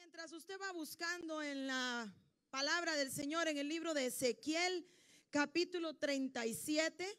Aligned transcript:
Mientras 0.00 0.32
usted 0.32 0.58
va 0.58 0.72
buscando 0.72 1.42
en 1.42 1.66
la 1.66 2.10
palabra 2.48 2.96
del 2.96 3.12
Señor 3.12 3.48
en 3.48 3.58
el 3.58 3.68
libro 3.68 3.92
de 3.92 4.06
Ezequiel, 4.06 4.86
capítulo 5.28 5.92
37. 5.92 7.18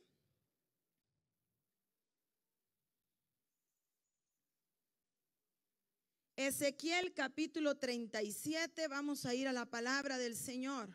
Ezequiel 6.36 7.14
capítulo 7.14 7.78
37, 7.78 8.88
vamos 8.88 9.28
a 9.28 9.36
ir 9.36 9.48
a 9.48 9.54
la 9.54 9.68
palabra 9.68 10.18
del 10.18 10.36
Señor. 10.36 10.90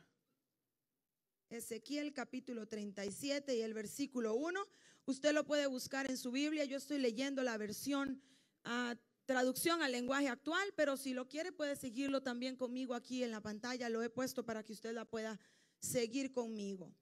Ezequiel 1.50 2.12
capítulo 2.12 2.66
37 2.66 3.54
y 3.54 3.62
el 3.62 3.74
versículo 3.74 4.34
1. 4.34 4.60
Usted 5.04 5.32
lo 5.32 5.46
puede 5.46 5.68
buscar 5.68 6.10
en 6.10 6.16
su 6.16 6.32
Biblia. 6.32 6.64
Yo 6.64 6.78
estoy 6.78 6.98
leyendo 6.98 7.44
la 7.44 7.56
versión 7.56 8.20
uh, 8.64 8.96
traducción 9.26 9.82
al 9.82 9.92
lenguaje 9.92 10.28
actual, 10.28 10.72
pero 10.76 10.96
si 10.96 11.12
lo 11.12 11.28
quiere 11.28 11.52
puede 11.52 11.76
seguirlo 11.76 12.22
también 12.22 12.56
conmigo 12.56 12.94
aquí 12.94 13.22
en 13.22 13.32
la 13.32 13.42
pantalla. 13.42 13.88
Lo 13.88 14.02
he 14.02 14.08
puesto 14.08 14.46
para 14.46 14.62
que 14.62 14.72
usted 14.72 14.92
la 14.92 15.04
pueda 15.04 15.38
seguir 15.80 16.32
conmigo. 16.32 16.94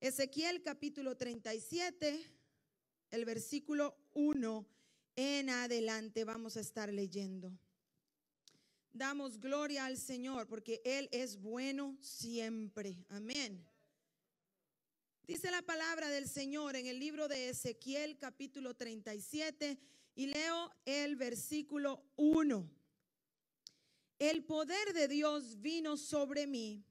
Ezequiel 0.00 0.62
capítulo 0.62 1.16
37, 1.16 2.20
el 3.10 3.24
versículo 3.24 3.96
1 4.14 4.66
en 5.14 5.50
adelante 5.50 6.24
vamos 6.24 6.56
a 6.56 6.60
estar 6.60 6.92
leyendo. 6.92 7.52
Damos 8.94 9.38
gloria 9.38 9.86
al 9.86 9.98
Señor 9.98 10.48
porque 10.48 10.80
Él 10.84 11.08
es 11.12 11.40
bueno 11.40 11.96
siempre. 12.00 13.04
Amén. 13.08 13.64
Dice 15.26 15.50
la 15.50 15.62
palabra 15.62 16.08
del 16.08 16.28
Señor 16.28 16.76
en 16.76 16.86
el 16.86 16.98
libro 16.98 17.28
de 17.28 17.50
Ezequiel 17.50 18.18
capítulo 18.18 18.74
37 18.74 19.78
y 20.14 20.26
leo 20.26 20.70
el 20.84 21.16
versículo 21.16 22.04
1. 22.16 22.70
El 24.18 24.44
poder 24.44 24.92
de 24.92 25.08
Dios 25.08 25.60
vino 25.60 25.96
sobre 25.96 26.46
mí 26.46 26.84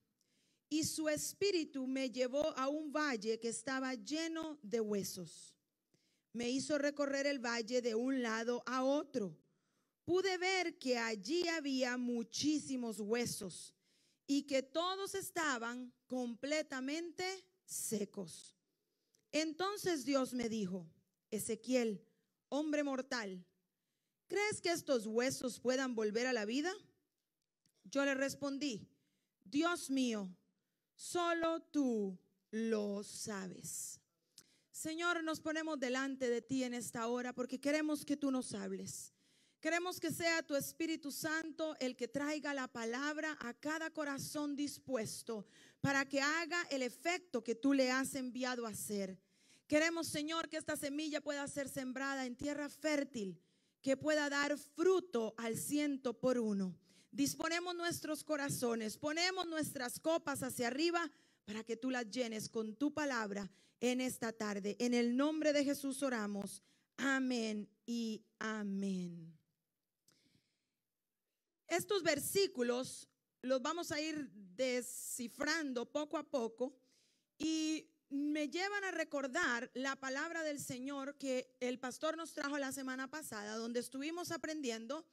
y 0.69 0.83
su 0.83 1.09
espíritu 1.09 1.85
me 1.87 2.09
llevó 2.09 2.57
a 2.57 2.67
un 2.67 2.91
valle 2.91 3.39
que 3.39 3.49
estaba 3.49 3.93
lleno 3.93 4.59
de 4.61 4.79
huesos. 4.79 5.55
Me 6.33 6.49
hizo 6.49 6.77
recorrer 6.77 7.27
el 7.27 7.39
valle 7.39 7.81
de 7.81 7.93
un 7.93 8.21
lado 8.21 8.63
a 8.65 8.83
otro. 8.83 9.37
Pude 10.05 10.37
ver 10.37 10.77
que 10.77 10.97
allí 10.97 11.47
había 11.47 11.97
muchísimos 11.97 12.99
huesos 12.99 13.73
y 14.25 14.43
que 14.43 14.63
todos 14.63 15.13
estaban 15.13 15.93
completamente 16.07 17.45
secos. 17.65 18.55
Entonces 19.31 20.05
Dios 20.05 20.33
me 20.33 20.49
dijo, 20.49 20.89
Ezequiel, 21.29 22.05
hombre 22.51 22.83
mortal, 22.83 23.43
¿crees 24.27 24.61
que 24.61 24.71
estos 24.71 25.07
huesos 25.07 25.59
puedan 25.59 25.95
volver 25.95 26.27
a 26.27 26.33
la 26.33 26.45
vida? 26.45 26.71
Yo 27.85 28.03
le 28.05 28.13
respondí, 28.13 28.87
Dios 29.45 29.89
mío, 29.89 30.29
solo 30.95 31.61
tú 31.61 32.19
lo 32.51 33.03
sabes. 33.03 33.99
Señor, 34.71 35.23
nos 35.23 35.39
ponemos 35.39 35.79
delante 35.79 36.29
de 36.29 36.41
ti 36.41 36.63
en 36.63 36.73
esta 36.73 37.07
hora 37.07 37.33
porque 37.33 37.59
queremos 37.59 38.03
que 38.05 38.17
tú 38.17 38.31
nos 38.31 38.53
hables. 38.53 39.13
Queremos 39.61 39.99
que 39.99 40.11
sea 40.11 40.43
tu 40.43 40.55
Espíritu 40.55 41.11
Santo 41.11 41.75
el 41.79 41.95
que 41.95 42.07
traiga 42.07 42.53
la 42.53 42.67
palabra 42.67 43.37
a 43.39 43.53
cada 43.53 43.91
corazón 43.91 44.55
dispuesto 44.55 45.45
para 45.79 46.03
que 46.05 46.19
haga 46.19 46.63
el 46.71 46.81
efecto 46.81 47.43
que 47.43 47.55
tú 47.55 47.73
le 47.73 47.91
has 47.91 48.15
enviado 48.15 48.65
a 48.65 48.69
hacer. 48.69 49.19
Queremos, 49.71 50.09
Señor, 50.09 50.49
que 50.49 50.57
esta 50.57 50.75
semilla 50.75 51.21
pueda 51.21 51.47
ser 51.47 51.69
sembrada 51.69 52.25
en 52.25 52.35
tierra 52.35 52.67
fértil, 52.67 53.39
que 53.81 53.95
pueda 53.95 54.29
dar 54.29 54.57
fruto 54.57 55.33
al 55.37 55.55
ciento 55.55 56.19
por 56.19 56.37
uno. 56.37 56.75
Disponemos 57.09 57.73
nuestros 57.75 58.25
corazones, 58.25 58.97
ponemos 58.97 59.47
nuestras 59.47 59.97
copas 59.97 60.43
hacia 60.43 60.67
arriba 60.67 61.09
para 61.45 61.63
que 61.63 61.77
tú 61.77 61.89
las 61.89 62.11
llenes 62.11 62.49
con 62.49 62.75
tu 62.75 62.93
palabra 62.93 63.49
en 63.79 64.01
esta 64.01 64.33
tarde. 64.33 64.75
En 64.77 64.93
el 64.93 65.15
nombre 65.15 65.53
de 65.53 65.63
Jesús 65.63 66.03
oramos. 66.03 66.61
Amén 66.97 67.69
y 67.85 68.25
amén. 68.39 69.39
Estos 71.65 72.03
versículos 72.03 73.07
los 73.41 73.61
vamos 73.61 73.93
a 73.93 74.01
ir 74.01 74.29
descifrando 74.33 75.89
poco 75.89 76.17
a 76.17 76.23
poco 76.23 76.75
y 77.37 77.87
me 78.11 78.49
llevan 78.49 78.83
a 78.83 78.91
recordar 78.91 79.71
la 79.73 79.95
palabra 79.95 80.43
del 80.43 80.59
Señor 80.59 81.15
que 81.17 81.55
el 81.61 81.79
pastor 81.79 82.17
nos 82.17 82.33
trajo 82.33 82.57
la 82.57 82.73
semana 82.73 83.09
pasada, 83.09 83.55
donde 83.55 83.79
estuvimos 83.79 84.31
aprendiendo 84.31 85.05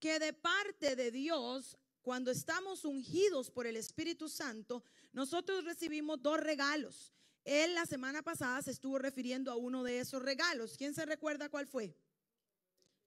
que 0.00 0.18
de 0.18 0.32
parte 0.32 0.96
de 0.96 1.10
Dios, 1.10 1.76
cuando 2.00 2.30
estamos 2.30 2.84
ungidos 2.84 3.50
por 3.50 3.66
el 3.66 3.76
Espíritu 3.76 4.28
Santo, 4.28 4.82
nosotros 5.12 5.64
recibimos 5.64 6.22
dos 6.22 6.40
regalos. 6.40 7.12
Él 7.44 7.74
la 7.74 7.84
semana 7.84 8.22
pasada 8.22 8.62
se 8.62 8.70
estuvo 8.70 8.98
refiriendo 8.98 9.52
a 9.52 9.56
uno 9.56 9.82
de 9.82 10.00
esos 10.00 10.22
regalos. 10.22 10.76
¿Quién 10.76 10.94
se 10.94 11.04
recuerda 11.04 11.50
cuál 11.50 11.66
fue? 11.66 11.94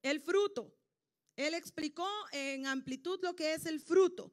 El 0.02 0.20
fruto. 0.20 0.72
Él 1.36 1.54
explicó 1.54 2.08
en 2.32 2.66
amplitud 2.66 3.18
lo 3.22 3.34
que 3.34 3.54
es 3.54 3.66
el 3.66 3.80
fruto. 3.80 4.32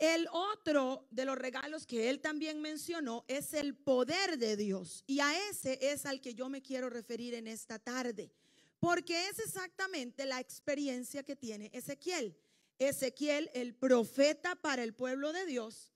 El 0.00 0.28
otro 0.32 1.06
de 1.10 1.26
los 1.26 1.36
regalos 1.36 1.86
que 1.86 2.08
él 2.08 2.20
también 2.20 2.62
mencionó 2.62 3.26
es 3.28 3.52
el 3.52 3.76
poder 3.76 4.38
de 4.38 4.56
Dios. 4.56 5.04
Y 5.06 5.20
a 5.20 5.50
ese 5.50 5.78
es 5.92 6.06
al 6.06 6.22
que 6.22 6.32
yo 6.32 6.48
me 6.48 6.62
quiero 6.62 6.88
referir 6.88 7.34
en 7.34 7.46
esta 7.46 7.78
tarde. 7.78 8.32
Porque 8.78 9.28
es 9.28 9.38
exactamente 9.38 10.24
la 10.24 10.40
experiencia 10.40 11.22
que 11.22 11.36
tiene 11.36 11.70
Ezequiel. 11.74 12.34
Ezequiel, 12.78 13.50
el 13.52 13.74
profeta 13.74 14.56
para 14.56 14.82
el 14.82 14.94
pueblo 14.94 15.34
de 15.34 15.44
Dios, 15.44 15.92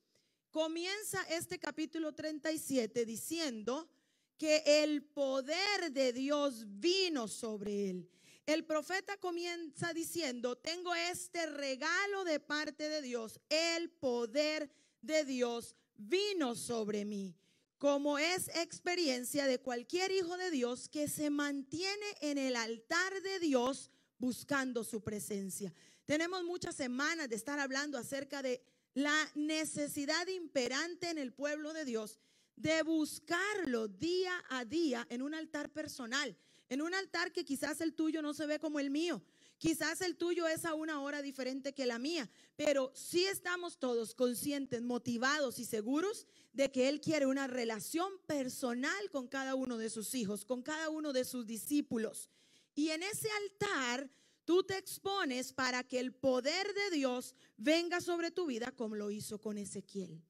comienza 0.50 1.22
este 1.30 1.58
capítulo 1.58 2.12
37 2.12 3.06
diciendo 3.06 3.88
que 4.36 4.62
el 4.66 5.02
poder 5.02 5.92
de 5.92 6.12
Dios 6.12 6.66
vino 6.78 7.26
sobre 7.26 7.88
él. 7.88 8.10
El 8.46 8.64
profeta 8.64 9.16
comienza 9.16 9.94
diciendo, 9.94 10.56
tengo 10.56 10.94
este 10.94 11.46
regalo 11.46 12.24
de 12.24 12.40
parte 12.40 12.90
de 12.90 13.00
Dios, 13.00 13.40
el 13.48 13.88
poder 13.90 14.70
de 15.00 15.24
Dios 15.24 15.76
vino 15.96 16.54
sobre 16.54 17.06
mí, 17.06 17.34
como 17.78 18.18
es 18.18 18.48
experiencia 18.48 19.46
de 19.46 19.60
cualquier 19.60 20.10
hijo 20.10 20.36
de 20.36 20.50
Dios 20.50 20.90
que 20.90 21.08
se 21.08 21.30
mantiene 21.30 22.06
en 22.20 22.36
el 22.36 22.56
altar 22.56 23.22
de 23.22 23.38
Dios 23.38 23.90
buscando 24.18 24.84
su 24.84 25.02
presencia. 25.02 25.72
Tenemos 26.04 26.44
muchas 26.44 26.76
semanas 26.76 27.30
de 27.30 27.36
estar 27.36 27.58
hablando 27.58 27.96
acerca 27.96 28.42
de 28.42 28.62
la 28.92 29.30
necesidad 29.34 30.26
imperante 30.26 31.08
en 31.08 31.16
el 31.16 31.32
pueblo 31.32 31.72
de 31.72 31.86
Dios 31.86 32.18
de 32.56 32.82
buscarlo 32.82 33.88
día 33.88 34.32
a 34.50 34.66
día 34.66 35.06
en 35.08 35.22
un 35.22 35.34
altar 35.34 35.70
personal 35.70 36.36
en 36.74 36.82
un 36.82 36.92
altar 36.92 37.32
que 37.32 37.44
quizás 37.44 37.80
el 37.80 37.94
tuyo 37.94 38.20
no 38.20 38.34
se 38.34 38.46
ve 38.46 38.58
como 38.58 38.80
el 38.80 38.90
mío. 38.90 39.22
Quizás 39.58 40.00
el 40.00 40.16
tuyo 40.16 40.46
es 40.48 40.64
a 40.64 40.74
una 40.74 41.00
hora 41.00 41.22
diferente 41.22 41.72
que 41.72 41.86
la 41.86 41.98
mía, 41.98 42.28
pero 42.56 42.92
sí 42.94 43.24
estamos 43.24 43.78
todos 43.78 44.14
conscientes, 44.14 44.82
motivados 44.82 45.58
y 45.60 45.64
seguros 45.64 46.26
de 46.52 46.70
que 46.72 46.88
Él 46.88 47.00
quiere 47.00 47.26
una 47.26 47.46
relación 47.46 48.10
personal 48.26 49.08
con 49.10 49.28
cada 49.28 49.54
uno 49.54 49.78
de 49.78 49.88
sus 49.88 50.14
hijos, 50.14 50.44
con 50.44 50.62
cada 50.62 50.90
uno 50.90 51.12
de 51.12 51.24
sus 51.24 51.46
discípulos. 51.46 52.28
Y 52.74 52.90
en 52.90 53.04
ese 53.04 53.28
altar 53.30 54.10
tú 54.44 54.64
te 54.64 54.76
expones 54.76 55.52
para 55.52 55.84
que 55.84 56.00
el 56.00 56.12
poder 56.12 56.66
de 56.74 56.96
Dios 56.96 57.36
venga 57.56 58.00
sobre 58.00 58.32
tu 58.32 58.46
vida 58.46 58.72
como 58.72 58.96
lo 58.96 59.12
hizo 59.12 59.40
con 59.40 59.58
Ezequiel. 59.58 60.20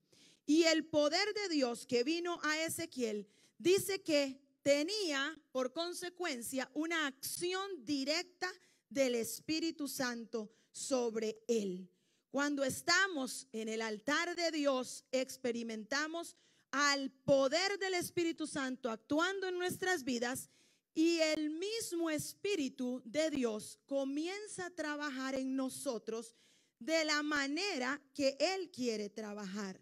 Y 0.47 0.65
el 0.65 0.84
poder 0.84 1.33
de 1.33 1.49
Dios 1.49 1.87
que 1.87 2.04
vino 2.04 2.38
a 2.43 2.62
Ezequiel 2.62 3.27
dice 3.59 4.03
que 4.03 4.44
tenía 4.65 5.39
por 5.53 5.73
consecuencia 5.73 6.69
una 6.75 7.07
acción 7.07 7.85
directa 7.85 8.51
del 8.89 9.15
Espíritu 9.15 9.87
Santo 9.87 10.51
sobre 10.72 11.45
él. 11.47 11.89
Cuando 12.31 12.65
estamos 12.65 13.47
en 13.53 13.69
el 13.69 13.83
altar 13.83 14.34
de 14.34 14.51
Dios, 14.51 15.05
experimentamos 15.13 16.37
al 16.72 17.13
poder 17.13 17.78
del 17.78 17.95
Espíritu 17.95 18.47
Santo 18.47 18.91
actuando 18.91 19.47
en 19.47 19.59
nuestras 19.59 20.03
vidas 20.03 20.49
y 20.95 21.19
el 21.19 21.51
mismo 21.51 22.10
Espíritu 22.10 23.03
de 23.05 23.31
Dios 23.31 23.78
comienza 23.87 24.67
a 24.67 24.71
trabajar 24.71 25.34
en 25.34 25.55
nosotros 25.55 26.34
de 26.78 27.05
la 27.05 27.22
manera 27.22 28.01
que 28.15 28.37
Él 28.41 28.71
quiere 28.71 29.10
trabajar. 29.10 29.78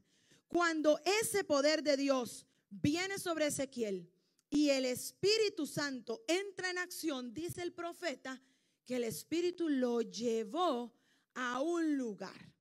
Cuando 0.48 1.00
ese 1.22 1.44
poder 1.44 1.82
de 1.82 1.96
Dios 1.96 2.46
viene 2.68 3.18
sobre 3.18 3.46
Ezequiel, 3.46 4.11
y 4.52 4.68
el 4.68 4.84
Espíritu 4.84 5.66
Santo 5.66 6.22
entra 6.28 6.68
en 6.68 6.76
acción, 6.76 7.32
dice 7.32 7.62
el 7.62 7.72
profeta, 7.72 8.38
que 8.84 8.96
el 8.96 9.04
Espíritu 9.04 9.70
lo 9.70 10.02
llevó 10.02 10.92
a 11.32 11.62
un 11.62 11.96
lugar, 11.96 12.54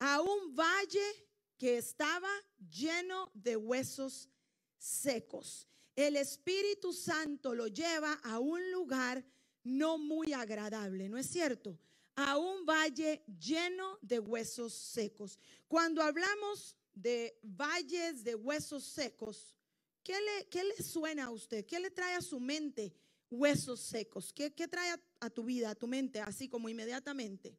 a 0.00 0.20
un 0.20 0.54
valle 0.54 1.26
que 1.56 1.78
estaba 1.78 2.28
lleno 2.70 3.30
de 3.32 3.56
huesos 3.56 4.28
secos. 4.76 5.66
El 5.96 6.16
Espíritu 6.16 6.92
Santo 6.92 7.54
lo 7.54 7.68
lleva 7.68 8.12
a 8.22 8.38
un 8.38 8.70
lugar 8.70 9.24
no 9.62 9.96
muy 9.96 10.34
agradable, 10.34 11.08
¿no 11.08 11.16
es 11.16 11.26
cierto? 11.26 11.78
a 12.16 12.36
un 12.36 12.64
valle 12.64 13.24
lleno 13.40 13.98
de 14.00 14.20
huesos 14.20 14.72
secos. 14.72 15.36
Cuando 15.66 16.00
hablamos 16.00 16.76
de 16.92 17.36
valles 17.42 18.22
de 18.22 18.36
huesos 18.36 18.84
secos, 18.84 19.52
¿qué 20.04 20.20
le, 20.20 20.46
qué 20.48 20.62
le 20.62 20.76
suena 20.82 21.24
a 21.24 21.30
usted? 21.30 21.64
¿Qué 21.66 21.80
le 21.80 21.90
trae 21.90 22.14
a 22.14 22.20
su 22.20 22.38
mente 22.38 22.94
huesos 23.30 23.80
secos? 23.80 24.32
¿Qué, 24.32 24.54
qué 24.54 24.68
trae 24.68 24.90
a, 24.90 25.00
a 25.20 25.30
tu 25.30 25.42
vida, 25.42 25.70
a 25.70 25.74
tu 25.74 25.88
mente, 25.88 26.20
así 26.20 26.48
como 26.48 26.68
inmediatamente? 26.68 27.58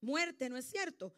Muerte, 0.00 0.50
¿no 0.50 0.58
es 0.58 0.66
cierto? 0.66 1.14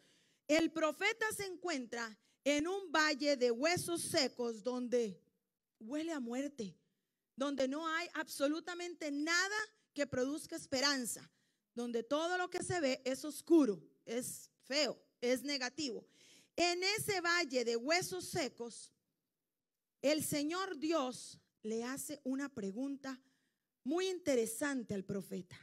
El 0.47 0.71
profeta 0.71 1.25
se 1.35 1.45
encuentra 1.45 2.17
en 2.45 2.67
un 2.67 2.91
valle 2.91 3.35
de 3.35 3.51
huesos 3.51 4.01
secos 4.03 4.63
donde 4.63 5.21
huele 5.79 6.13
a 6.13 6.19
muerte, 6.19 6.77
donde 7.35 7.67
no 7.67 7.85
hay 7.87 8.07
absolutamente 8.13 9.11
nada 9.11 9.57
que 9.93 10.07
produzca 10.07 10.55
esperanza, 10.55 11.29
donde 11.73 12.03
todo 12.03 12.37
lo 12.37 12.49
que 12.49 12.63
se 12.63 12.79
ve 12.79 13.01
es 13.03 13.25
oscuro, 13.25 13.83
es 14.05 14.49
feo, 14.63 14.97
es 15.19 15.43
negativo. 15.43 16.07
En 16.55 16.81
ese 16.83 17.19
valle 17.19 17.65
de 17.65 17.75
huesos 17.75 18.29
secos, 18.29 18.91
el 20.01 20.23
Señor 20.23 20.77
Dios 20.77 21.39
le 21.63 21.83
hace 21.83 22.19
una 22.23 22.49
pregunta 22.49 23.21
muy 23.83 24.07
interesante 24.07 24.93
al 24.93 25.03
profeta. 25.03 25.57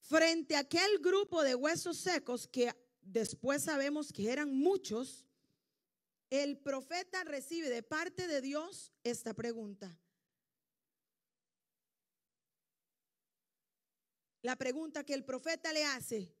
Frente 0.00 0.56
a 0.56 0.60
aquel 0.60 0.98
grupo 1.00 1.42
de 1.42 1.54
huesos 1.54 1.98
secos 1.98 2.46
que 2.46 2.72
después 3.02 3.64
sabemos 3.64 4.12
que 4.12 4.30
eran 4.30 4.54
muchos, 4.54 5.26
el 6.30 6.58
profeta 6.58 7.24
recibe 7.24 7.68
de 7.68 7.82
parte 7.82 8.26
de 8.26 8.40
Dios 8.40 8.92
esta 9.04 9.34
pregunta. 9.34 9.98
La 14.42 14.56
pregunta 14.56 15.04
que 15.04 15.14
el 15.14 15.24
profeta 15.24 15.72
le 15.72 15.84
hace, 15.84 16.32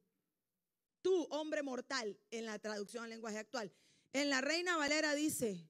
tú, 1.02 1.26
hombre 1.30 1.62
mortal, 1.62 2.18
en 2.30 2.44
la 2.44 2.58
traducción 2.58 3.04
al 3.04 3.10
lenguaje 3.10 3.38
actual. 3.38 3.72
En 4.12 4.30
la 4.30 4.40
Reina 4.40 4.76
Valera 4.76 5.14
dice, 5.14 5.68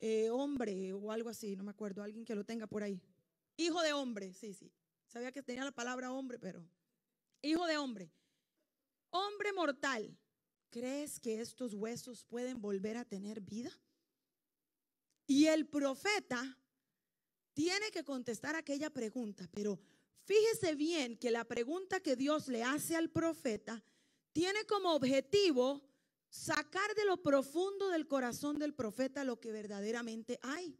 eh, 0.00 0.30
hombre 0.30 0.92
o 0.92 1.10
algo 1.10 1.28
así, 1.28 1.56
no 1.56 1.64
me 1.64 1.70
acuerdo, 1.70 2.02
alguien 2.02 2.24
que 2.24 2.34
lo 2.34 2.44
tenga 2.44 2.66
por 2.66 2.82
ahí. 2.82 3.00
Hijo 3.56 3.80
de 3.82 3.92
hombre, 3.92 4.32
sí, 4.34 4.52
sí. 4.52 4.72
Sabía 5.06 5.32
que 5.32 5.42
tenía 5.42 5.64
la 5.64 5.72
palabra 5.72 6.12
hombre, 6.12 6.38
pero 6.38 6.66
hijo 7.42 7.66
de 7.66 7.76
hombre. 7.76 8.12
Hombre 9.10 9.52
mortal, 9.52 10.18
¿crees 10.70 11.20
que 11.20 11.40
estos 11.40 11.74
huesos 11.74 12.24
pueden 12.24 12.60
volver 12.60 12.96
a 12.96 13.04
tener 13.04 13.40
vida? 13.40 13.70
Y 15.26 15.46
el 15.46 15.66
profeta 15.66 16.58
tiene 17.52 17.90
que 17.92 18.04
contestar 18.04 18.56
aquella 18.56 18.90
pregunta, 18.90 19.48
pero 19.52 19.80
fíjese 20.24 20.74
bien 20.74 21.16
que 21.16 21.30
la 21.30 21.44
pregunta 21.44 22.00
que 22.00 22.16
Dios 22.16 22.48
le 22.48 22.64
hace 22.64 22.96
al 22.96 23.10
profeta 23.10 23.82
tiene 24.32 24.64
como 24.66 24.92
objetivo 24.92 25.88
sacar 26.34 26.92
de 26.96 27.04
lo 27.04 27.22
profundo 27.22 27.90
del 27.90 28.08
corazón 28.08 28.58
del 28.58 28.74
profeta 28.74 29.22
lo 29.22 29.38
que 29.38 29.52
verdaderamente 29.52 30.40
hay. 30.42 30.76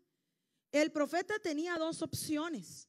El 0.72 0.90
profeta 0.90 1.38
tenía 1.38 1.78
dos 1.78 2.02
opciones. 2.02 2.88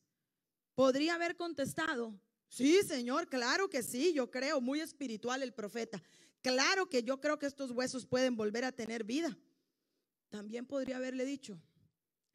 Podría 0.74 1.14
haber 1.14 1.38
contestado, 1.38 2.20
sí, 2.48 2.82
Señor, 2.82 3.30
claro 3.30 3.70
que 3.70 3.84
sí, 3.84 4.14
yo 4.14 4.32
creo, 4.32 4.62
muy 4.62 4.82
espiritual 4.82 5.44
el 5.44 5.54
profeta. 5.54 6.02
Claro 6.42 6.90
que 6.90 7.04
yo 7.04 7.22
creo 7.22 7.38
que 7.38 7.46
estos 7.46 7.70
huesos 7.70 8.08
pueden 8.08 8.36
volver 8.36 8.66
a 8.66 8.72
tener 8.72 9.04
vida. 9.04 9.38
También 10.30 10.66
podría 10.66 10.98
haberle 10.98 11.24
dicho, 11.24 11.62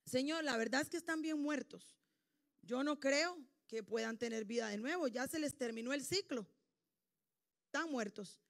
Señor, 0.07 0.45
la 0.45 0.57
verdad 0.57 0.81
es 0.81 0.89
que 0.89 0.97
están 0.97 1.23
bien 1.23 1.41
muertos. 1.41 1.97
Yo 2.63 2.85
no 2.85 3.01
creo 3.01 3.37
que 3.67 3.83
puedan 3.83 4.17
tener 4.17 4.45
vida 4.45 4.69
de 4.69 4.79
nuevo. 4.79 5.09
Ya 5.09 5.27
se 5.27 5.41
les 5.41 5.57
terminó 5.57 5.93
el 5.93 6.05
ciclo. 6.05 6.47
Están 7.67 7.91
muertos. 7.91 8.41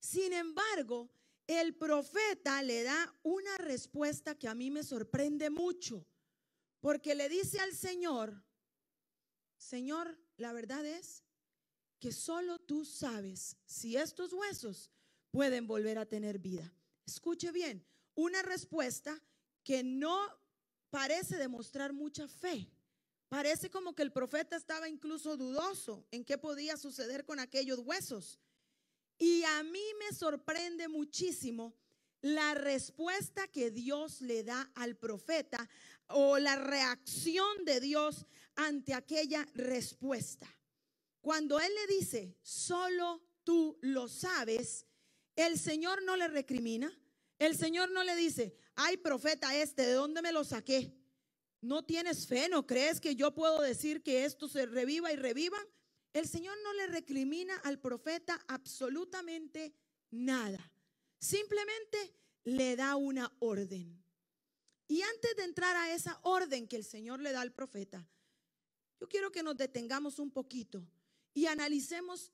Sin 0.00 0.32
embargo, 0.32 1.10
el 1.46 1.74
profeta 1.74 2.62
le 2.62 2.82
da 2.82 3.14
una 3.22 3.56
respuesta 3.58 4.36
que 4.36 4.48
a 4.48 4.54
mí 4.54 4.70
me 4.70 4.82
sorprende 4.82 5.50
mucho. 5.50 6.06
Porque 6.80 7.14
le 7.14 7.28
dice 7.28 7.58
al 7.60 7.74
Señor, 7.74 8.44
Señor, 9.56 10.18
la 10.36 10.52
verdad 10.52 10.84
es 10.84 11.24
que 11.98 12.12
solo 12.12 12.58
tú 12.58 12.84
sabes 12.84 13.56
si 13.64 13.96
estos 13.96 14.32
huesos 14.32 14.90
pueden 15.30 15.66
volver 15.66 15.98
a 15.98 16.06
tener 16.06 16.38
vida. 16.38 16.72
Escuche 17.06 17.52
bien, 17.52 17.86
una 18.14 18.42
respuesta 18.42 19.22
que 19.62 19.82
no 19.82 20.18
parece 20.90 21.36
demostrar 21.36 21.92
mucha 21.92 22.28
fe. 22.28 22.70
Parece 23.28 23.70
como 23.70 23.94
que 23.94 24.02
el 24.02 24.12
profeta 24.12 24.56
estaba 24.56 24.88
incluso 24.88 25.36
dudoso 25.36 26.06
en 26.10 26.24
qué 26.24 26.38
podía 26.38 26.76
suceder 26.76 27.24
con 27.24 27.40
aquellos 27.40 27.80
huesos. 27.80 28.38
Y 29.18 29.42
a 29.44 29.62
mí 29.62 29.84
me 29.98 30.14
sorprende 30.14 30.88
muchísimo 30.88 31.74
la 32.20 32.54
respuesta 32.54 33.46
que 33.48 33.70
Dios 33.70 34.20
le 34.20 34.42
da 34.42 34.70
al 34.74 34.96
profeta 34.96 35.68
o 36.08 36.38
la 36.38 36.56
reacción 36.56 37.64
de 37.64 37.80
Dios 37.80 38.26
ante 38.56 38.94
aquella 38.94 39.46
respuesta. 39.54 40.46
Cuando 41.20 41.58
Él 41.60 41.72
le 41.74 41.94
dice, 41.94 42.36
solo 42.42 43.22
tú 43.44 43.78
lo 43.80 44.08
sabes, 44.08 44.86
el 45.34 45.58
Señor 45.58 46.02
no 46.02 46.16
le 46.16 46.28
recrimina. 46.28 46.90
El 47.38 47.56
Señor 47.56 47.90
no 47.90 48.02
le 48.02 48.16
dice, 48.16 48.56
ay 48.74 48.96
profeta 48.96 49.54
este, 49.56 49.82
¿de 49.86 49.92
dónde 49.92 50.22
me 50.22 50.32
lo 50.32 50.42
saqué? 50.44 50.96
¿No 51.60 51.84
tienes 51.84 52.26
fe? 52.26 52.48
¿No 52.48 52.66
crees 52.66 53.00
que 53.00 53.14
yo 53.14 53.34
puedo 53.34 53.60
decir 53.60 54.02
que 54.02 54.24
esto 54.24 54.48
se 54.48 54.66
reviva 54.66 55.12
y 55.12 55.16
reviva? 55.16 55.58
El 56.16 56.26
Señor 56.26 56.56
no 56.62 56.72
le 56.72 56.86
recrimina 56.86 57.58
al 57.58 57.78
profeta 57.78 58.42
absolutamente 58.48 59.74
nada. 60.12 60.72
Simplemente 61.18 62.16
le 62.44 62.74
da 62.74 62.96
una 62.96 63.30
orden. 63.40 64.02
Y 64.88 65.02
antes 65.02 65.36
de 65.36 65.44
entrar 65.44 65.76
a 65.76 65.92
esa 65.92 66.18
orden 66.22 66.68
que 66.68 66.76
el 66.76 66.84
Señor 66.84 67.20
le 67.20 67.32
da 67.32 67.42
al 67.42 67.52
profeta, 67.52 68.08
yo 68.98 69.06
quiero 69.10 69.30
que 69.30 69.42
nos 69.42 69.58
detengamos 69.58 70.18
un 70.18 70.30
poquito 70.30 70.88
y 71.34 71.44
analicemos 71.48 72.32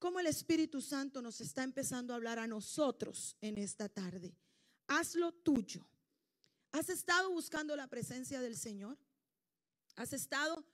cómo 0.00 0.18
el 0.18 0.26
Espíritu 0.26 0.80
Santo 0.80 1.22
nos 1.22 1.40
está 1.40 1.62
empezando 1.62 2.12
a 2.12 2.16
hablar 2.16 2.40
a 2.40 2.48
nosotros 2.48 3.36
en 3.40 3.58
esta 3.58 3.88
tarde. 3.88 4.36
Hazlo 4.88 5.30
tuyo. 5.30 5.86
¿Has 6.72 6.88
estado 6.88 7.30
buscando 7.30 7.76
la 7.76 7.86
presencia 7.86 8.40
del 8.40 8.56
Señor? 8.56 8.98
¿Has 9.94 10.12
estado 10.12 10.66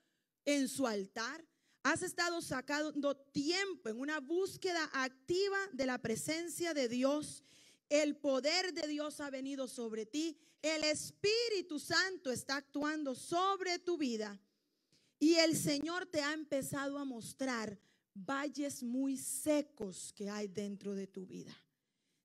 en 0.47 0.69
su 0.69 0.87
altar? 0.87 1.50
¿Has 1.83 2.03
estado 2.03 2.43
sacando 2.43 3.17
tiempo 3.17 3.89
en 3.89 3.99
una 3.99 4.21
búsqueda 4.21 4.91
activa 4.93 5.59
de 5.73 5.87
la 5.87 5.99
presencia 5.99 6.75
de 6.75 6.89
Dios? 6.89 7.43
El 7.89 8.17
poder 8.17 8.75
de 8.75 8.87
Dios 8.87 9.21
ha 9.21 9.31
venido 9.31 9.67
sobre 9.67 10.05
ti. 10.05 10.37
El 10.61 10.85
Espíritu 10.85 11.79
Santo 11.79 12.31
está 12.31 12.57
actuando 12.57 13.15
sobre 13.15 13.79
tu 13.79 13.97
vida. 13.97 14.39
Y 15.19 15.35
el 15.35 15.57
Señor 15.57 16.07
te 16.07 16.21
ha 16.21 16.35
empezado 16.35 16.99
a 16.99 17.05
mostrar 17.05 17.79
valles 18.15 18.83
muy 18.83 19.17
secos 19.17 20.13
que 20.15 20.29
hay 20.29 20.49
dentro 20.49 20.95
de 20.95 21.07
tu 21.07 21.27
vida. 21.27 21.55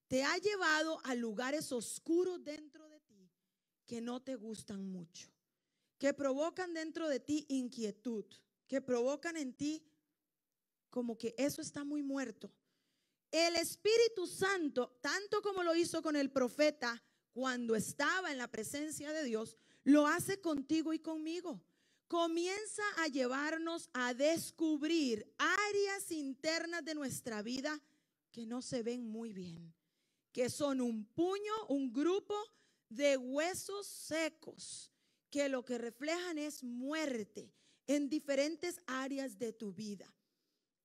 Te 0.08 0.24
ha 0.24 0.38
llevado 0.38 1.00
a 1.04 1.16
lugares 1.16 1.72
oscuros 1.72 2.44
dentro 2.44 2.88
de 2.90 3.00
ti 3.00 3.32
que 3.88 4.02
no 4.02 4.22
te 4.22 4.36
gustan 4.36 4.86
mucho, 4.86 5.30
que 5.98 6.14
provocan 6.14 6.74
dentro 6.74 7.08
de 7.08 7.20
ti 7.20 7.46
inquietud, 7.50 8.26
que 8.68 8.82
provocan 8.82 9.38
en 9.38 9.54
ti 9.54 9.84
como 10.90 11.18
que 11.18 11.36
eso 11.38 11.62
está 11.62 11.84
muy 11.84 12.02
muerto. 12.02 12.52
El 13.32 13.56
Espíritu 13.58 14.28
Santo, 14.28 14.98
tanto 15.02 15.42
como 15.42 15.64
lo 15.64 15.76
hizo 15.76 16.02
con 16.02 16.16
el 16.16 16.32
profeta 16.32 17.04
cuando 17.34 17.76
estaba 17.76 18.32
en 18.32 18.38
la 18.38 18.50
presencia 18.50 19.12
de 19.12 19.26
Dios, 19.26 19.58
lo 19.84 20.08
hace 20.08 20.40
contigo 20.40 20.94
y 20.94 21.00
conmigo 21.00 21.62
comienza 22.08 22.84
a 22.98 23.08
llevarnos 23.08 23.90
a 23.94 24.14
descubrir 24.14 25.34
áreas 25.38 26.12
internas 26.12 26.86
de 26.86 26.96
nuestra 26.96 27.42
vida 27.42 27.82
que 28.32 28.46
no 28.46 28.62
se 28.62 28.84
ven 28.84 29.08
muy 29.08 29.34
bien, 29.34 29.74
que 30.32 30.50
son 30.50 30.82
un 30.82 31.06
puño, 31.06 31.54
un 31.70 31.92
grupo 31.92 32.36
de 32.90 33.18
huesos 33.18 33.88
secos, 33.88 34.92
que 35.30 35.50
lo 35.50 35.66
que 35.66 35.78
reflejan 35.78 36.38
es 36.38 36.64
muerte 36.64 37.52
en 37.88 38.10
diferentes 38.10 38.80
áreas 38.88 39.38
de 39.38 39.54
tu 39.54 39.72
vida. 39.72 40.12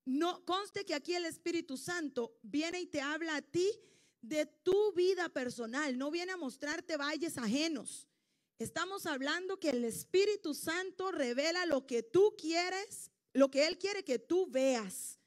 No 0.05 0.45
conste 0.45 0.85
que 0.85 0.95
aquí 0.95 1.15
el 1.15 1.25
Espíritu 1.25 1.77
Santo 1.77 2.39
viene 2.43 2.81
y 2.81 2.87
te 2.87 3.01
habla 3.01 3.37
a 3.37 3.43
ti 3.43 3.69
de 4.21 4.47
tu 4.47 4.93
vida 4.93 5.29
personal, 5.29 5.97
no 5.97 6.11
viene 6.11 6.33
a 6.33 6.37
mostrarte 6.37 6.97
valles 6.97 7.39
ajenos. 7.39 8.07
Estamos 8.59 9.07
hablando 9.07 9.59
que 9.59 9.71
el 9.71 9.85
Espíritu 9.85 10.53
Santo 10.53 11.11
revela 11.11 11.65
lo 11.65 11.87
que 11.87 12.03
tú 12.03 12.35
quieres, 12.37 13.11
lo 13.33 13.51
que 13.51 13.67
Él 13.67 13.79
quiere 13.79 14.05
que 14.05 14.19
tú 14.19 14.47
veas. 14.51 15.19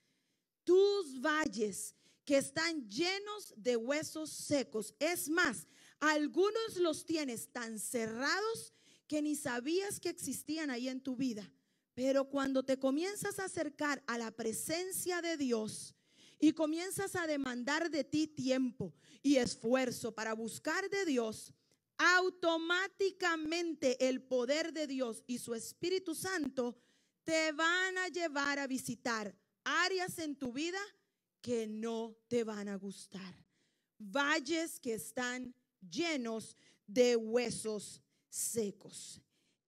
Tus 0.64 1.20
valles 1.20 1.96
que 2.26 2.38
están 2.38 2.88
llenos 2.88 3.54
de 3.58 3.76
huesos 3.76 4.30
secos. 4.30 4.94
Es 5.00 5.30
más, 5.30 5.68
algunos 6.00 6.78
los 6.78 7.06
tienes 7.06 7.52
tan 7.52 7.80
cerrados 7.80 8.74
que 9.08 9.22
ni 9.22 9.36
sabías 9.36 10.00
que 10.00 10.10
existían 10.10 10.70
ahí 10.70 10.88
en 10.88 11.02
tu 11.02 11.16
vida. 11.16 11.52
Pero 11.94 12.30
cuando 12.30 12.64
te 12.64 12.80
comienzas 12.80 13.38
a 13.40 13.46
acercar 13.46 14.04
a 14.08 14.18
la 14.18 14.32
presencia 14.32 15.22
de 15.22 15.38
Dios 15.38 15.96
y 16.40 16.54
comienzas 16.54 17.16
a 17.16 17.28
demandar 17.28 17.92
de 17.92 18.04
ti 18.04 18.28
tiempo 18.28 18.94
y 19.22 19.36
esfuerzo 19.38 20.14
para 20.14 20.34
buscar 20.34 20.90
de 20.90 21.06
Dios, 21.06 21.54
automáticamente 21.98 24.10
el 24.10 24.24
poder 24.24 24.74
de 24.74 24.88
Dios 24.88 25.24
y 25.28 25.38
su 25.38 25.54
Espíritu 25.54 26.16
Santo 26.16 26.76
te 27.24 27.52
van 27.52 28.00
a 28.00 28.08
llevar 28.10 28.58
a 28.60 28.68
visitar 28.68 29.36
áreas 29.64 30.20
en 30.20 30.36
tu 30.36 30.52
vida 30.52 30.82
que 31.42 31.68
no 31.68 32.18
te 32.28 32.44
van 32.44 32.68
a 32.70 32.76
gustar. 32.76 33.46
Valles 34.00 34.80
que 34.80 34.96
están 34.96 35.54
llenos 35.80 36.58
de 36.88 37.16
huesos 37.16 38.02
secos. 38.30 39.22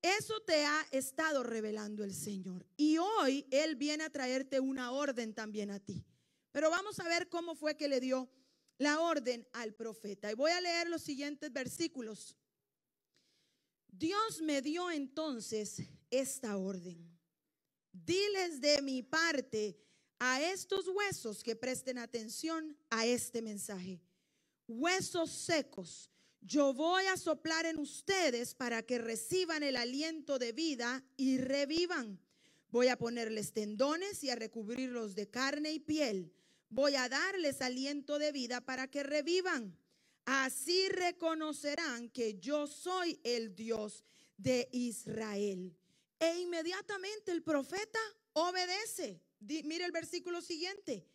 Eso 0.06 0.40
te 0.42 0.64
ha 0.64 0.86
estado 0.92 1.42
revelando 1.42 2.04
el 2.04 2.14
Señor. 2.14 2.64
Y 2.78 3.00
hoy 3.00 3.48
Él 3.50 3.76
viene 3.76 4.04
a 4.04 4.12
traerte 4.12 4.60
una 4.60 4.92
orden 4.92 5.34
también 5.34 5.72
a 5.72 5.80
ti. 5.80 6.06
Pero 6.52 6.70
vamos 6.70 7.00
a 7.00 7.06
ver 7.06 7.28
cómo 7.28 7.56
fue 7.56 7.76
que 7.76 7.88
le 7.88 8.00
dio 8.00 8.30
la 8.78 9.00
orden 9.00 9.48
al 9.54 9.74
profeta. 9.74 10.32
Y 10.32 10.36
voy 10.36 10.52
a 10.52 10.62
leer 10.62 10.90
los 10.90 11.02
siguientes 11.02 11.52
versículos. 11.52 12.38
Dios 13.88 14.44
me 14.44 14.62
dio 14.62 14.92
entonces 14.92 15.82
esta 16.12 16.56
orden. 16.56 17.18
Diles 17.92 18.62
de 18.62 18.84
mi 18.84 19.02
parte 19.02 19.76
a 20.20 20.40
estos 20.40 20.88
huesos 20.88 21.42
que 21.42 21.56
presten 21.56 21.98
atención 21.98 22.78
a 22.92 23.08
este 23.08 23.42
mensaje. 23.42 24.00
Huesos 24.68 25.32
secos 25.32 26.12
yo 26.46 26.74
voy 26.74 27.06
a 27.08 27.18
soplar 27.18 27.66
en 27.66 27.80
ustedes 27.80 28.54
para 28.54 28.84
que 28.84 29.00
reciban 29.00 29.64
el 29.64 29.76
aliento 29.76 30.38
de 30.38 30.52
vida 30.52 31.04
y 31.18 31.40
revivan. 31.40 32.20
Voy 32.70 32.88
a 32.88 32.98
ponerles 32.98 33.52
tendones 33.52 34.24
y 34.24 34.30
a 34.30 34.36
recubrirlos 34.36 35.16
de 35.16 35.28
carne 35.28 35.72
y 35.72 35.80
piel. 35.80 36.32
Voy 36.70 36.96
a 36.96 37.10
darles 37.10 37.62
aliento 37.62 38.20
de 38.20 38.32
vida 38.32 38.62
para 38.62 38.88
que 38.88 39.02
revivan. 39.02 39.76
Así 40.26 40.88
reconocerán 40.90 42.10
que 42.10 42.38
yo 42.38 42.68
soy 42.68 43.20
el 43.24 43.56
Dios 43.56 44.04
de 44.38 44.70
Israel. 44.72 45.76
E 46.20 46.40
inmediatamente 46.40 47.32
el 47.32 47.42
profeta 47.42 48.00
obedece. 48.34 49.20
mire 49.40 49.86
el 49.86 49.92
versículo 49.92 50.42
siguiente. 50.42 51.08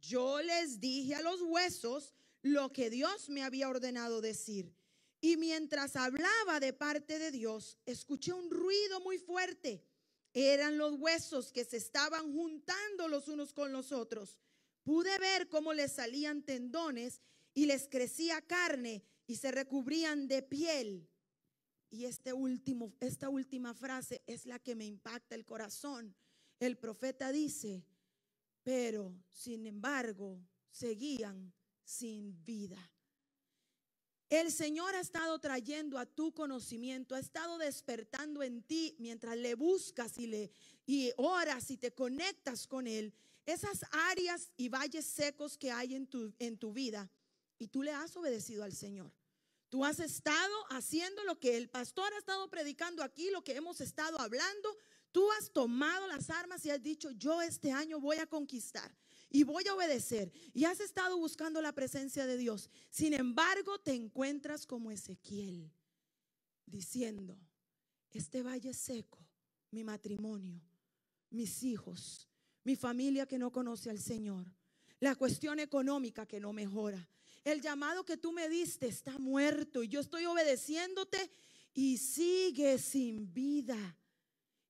Yo 0.00 0.40
les 0.42 0.78
dije 0.78 1.16
a 1.16 1.22
los 1.22 1.42
huesos, 1.42 2.12
lo 2.46 2.72
que 2.72 2.90
Dios 2.90 3.28
me 3.28 3.42
había 3.42 3.68
ordenado 3.68 4.20
decir. 4.20 4.74
Y 5.20 5.36
mientras 5.36 5.96
hablaba 5.96 6.60
de 6.60 6.72
parte 6.72 7.18
de 7.18 7.30
Dios, 7.30 7.78
escuché 7.86 8.32
un 8.32 8.50
ruido 8.50 9.00
muy 9.00 9.18
fuerte. 9.18 9.84
Eran 10.32 10.76
los 10.76 10.94
huesos 10.98 11.50
que 11.50 11.64
se 11.64 11.78
estaban 11.78 12.32
juntando 12.32 13.08
los 13.08 13.28
unos 13.28 13.52
con 13.52 13.72
los 13.72 13.92
otros. 13.92 14.38
Pude 14.82 15.18
ver 15.18 15.48
cómo 15.48 15.72
les 15.72 15.92
salían 15.92 16.42
tendones 16.42 17.22
y 17.54 17.66
les 17.66 17.88
crecía 17.88 18.40
carne 18.42 19.02
y 19.26 19.36
se 19.36 19.50
recubrían 19.50 20.28
de 20.28 20.42
piel. 20.42 21.08
Y 21.90 22.04
este 22.04 22.32
último, 22.32 22.94
esta 23.00 23.28
última 23.28 23.72
frase 23.72 24.22
es 24.26 24.44
la 24.44 24.58
que 24.58 24.76
me 24.76 24.84
impacta 24.84 25.34
el 25.34 25.46
corazón. 25.46 26.14
El 26.60 26.76
profeta 26.76 27.32
dice, 27.32 27.84
pero 28.62 29.16
sin 29.30 29.66
embargo 29.66 30.40
seguían 30.70 31.55
sin 31.86 32.44
vida. 32.44 32.92
El 34.28 34.50
Señor 34.50 34.96
ha 34.96 35.00
estado 35.00 35.38
trayendo 35.38 35.98
a 35.98 36.04
tu 36.04 36.34
conocimiento, 36.34 37.14
ha 37.14 37.20
estado 37.20 37.58
despertando 37.58 38.42
en 38.42 38.62
ti 38.62 38.96
mientras 38.98 39.36
le 39.36 39.54
buscas 39.54 40.18
y 40.18 40.26
le 40.26 40.50
y 40.84 41.12
oras 41.16 41.70
y 41.70 41.76
te 41.76 41.94
conectas 41.94 42.66
con 42.66 42.88
él, 42.88 43.14
esas 43.44 43.84
áreas 44.10 44.50
y 44.56 44.68
valles 44.68 45.06
secos 45.06 45.56
que 45.56 45.70
hay 45.70 45.94
en 45.94 46.08
tu 46.08 46.34
en 46.40 46.58
tu 46.58 46.72
vida 46.72 47.08
y 47.56 47.68
tú 47.68 47.84
le 47.84 47.92
has 47.92 48.16
obedecido 48.16 48.64
al 48.64 48.72
Señor. 48.72 49.12
Tú 49.68 49.84
has 49.84 50.00
estado 50.00 50.54
haciendo 50.70 51.22
lo 51.24 51.38
que 51.38 51.56
el 51.56 51.68
pastor 51.68 52.12
ha 52.12 52.18
estado 52.18 52.50
predicando 52.50 53.04
aquí, 53.04 53.30
lo 53.30 53.44
que 53.44 53.54
hemos 53.54 53.80
estado 53.80 54.18
hablando. 54.20 54.76
Tú 55.12 55.30
has 55.32 55.52
tomado 55.52 56.06
las 56.08 56.30
armas 56.30 56.64
y 56.64 56.70
has 56.70 56.82
dicho, 56.82 57.10
yo 57.12 57.42
este 57.42 57.70
año 57.70 58.00
voy 58.00 58.18
a 58.18 58.26
conquistar 58.26 58.92
y 59.30 59.42
voy 59.42 59.66
a 59.68 59.74
obedecer. 59.74 60.32
Y 60.52 60.64
has 60.64 60.80
estado 60.80 61.18
buscando 61.18 61.60
la 61.60 61.72
presencia 61.72 62.26
de 62.26 62.36
Dios. 62.36 62.70
Sin 62.90 63.12
embargo, 63.14 63.78
te 63.78 63.94
encuentras 63.94 64.66
como 64.66 64.90
Ezequiel, 64.90 65.70
diciendo, 66.66 67.38
este 68.12 68.42
valle 68.42 68.72
seco, 68.72 69.18
mi 69.70 69.84
matrimonio, 69.84 70.60
mis 71.30 71.62
hijos, 71.62 72.28
mi 72.64 72.76
familia 72.76 73.26
que 73.26 73.38
no 73.38 73.52
conoce 73.52 73.90
al 73.90 74.00
Señor, 74.00 74.46
la 75.00 75.14
cuestión 75.14 75.60
económica 75.60 76.26
que 76.26 76.40
no 76.40 76.52
mejora. 76.52 77.08
El 77.44 77.60
llamado 77.60 78.04
que 78.04 78.16
tú 78.16 78.32
me 78.32 78.48
diste 78.48 78.86
está 78.86 79.18
muerto 79.18 79.82
y 79.82 79.88
yo 79.88 80.00
estoy 80.00 80.24
obedeciéndote 80.24 81.30
y 81.74 81.98
sigue 81.98 82.78
sin 82.78 83.32
vida 83.32 83.96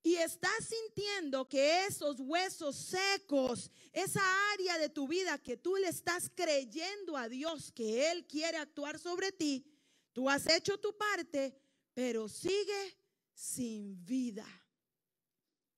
y 0.07 0.15
estás 0.19 0.69
sintiendo 0.69 1.49
que 1.49 1.85
esos 1.85 2.21
huesos 2.21 2.77
secos, 2.77 3.73
esa 3.93 4.23
área 4.53 4.79
de 4.79 4.89
tu 4.89 5.09
vida 5.09 5.37
que 5.37 5.57
tú 5.57 5.75
le 5.75 5.89
estás 5.89 6.31
creyendo 6.33 7.17
a 7.17 7.29
Dios 7.29 7.73
que 7.73 8.09
Él 8.13 8.25
quiere 8.25 8.57
actuar 8.57 9.01
sobre 9.01 9.33
ti, 9.33 9.67
tú 10.13 10.31
has 10.31 10.49
hecho 10.49 10.79
tu 10.79 10.97
parte, 10.97 11.61
pero 11.93 12.29
sigue 12.29 12.97
sin 13.35 14.05
vida. 14.05 14.47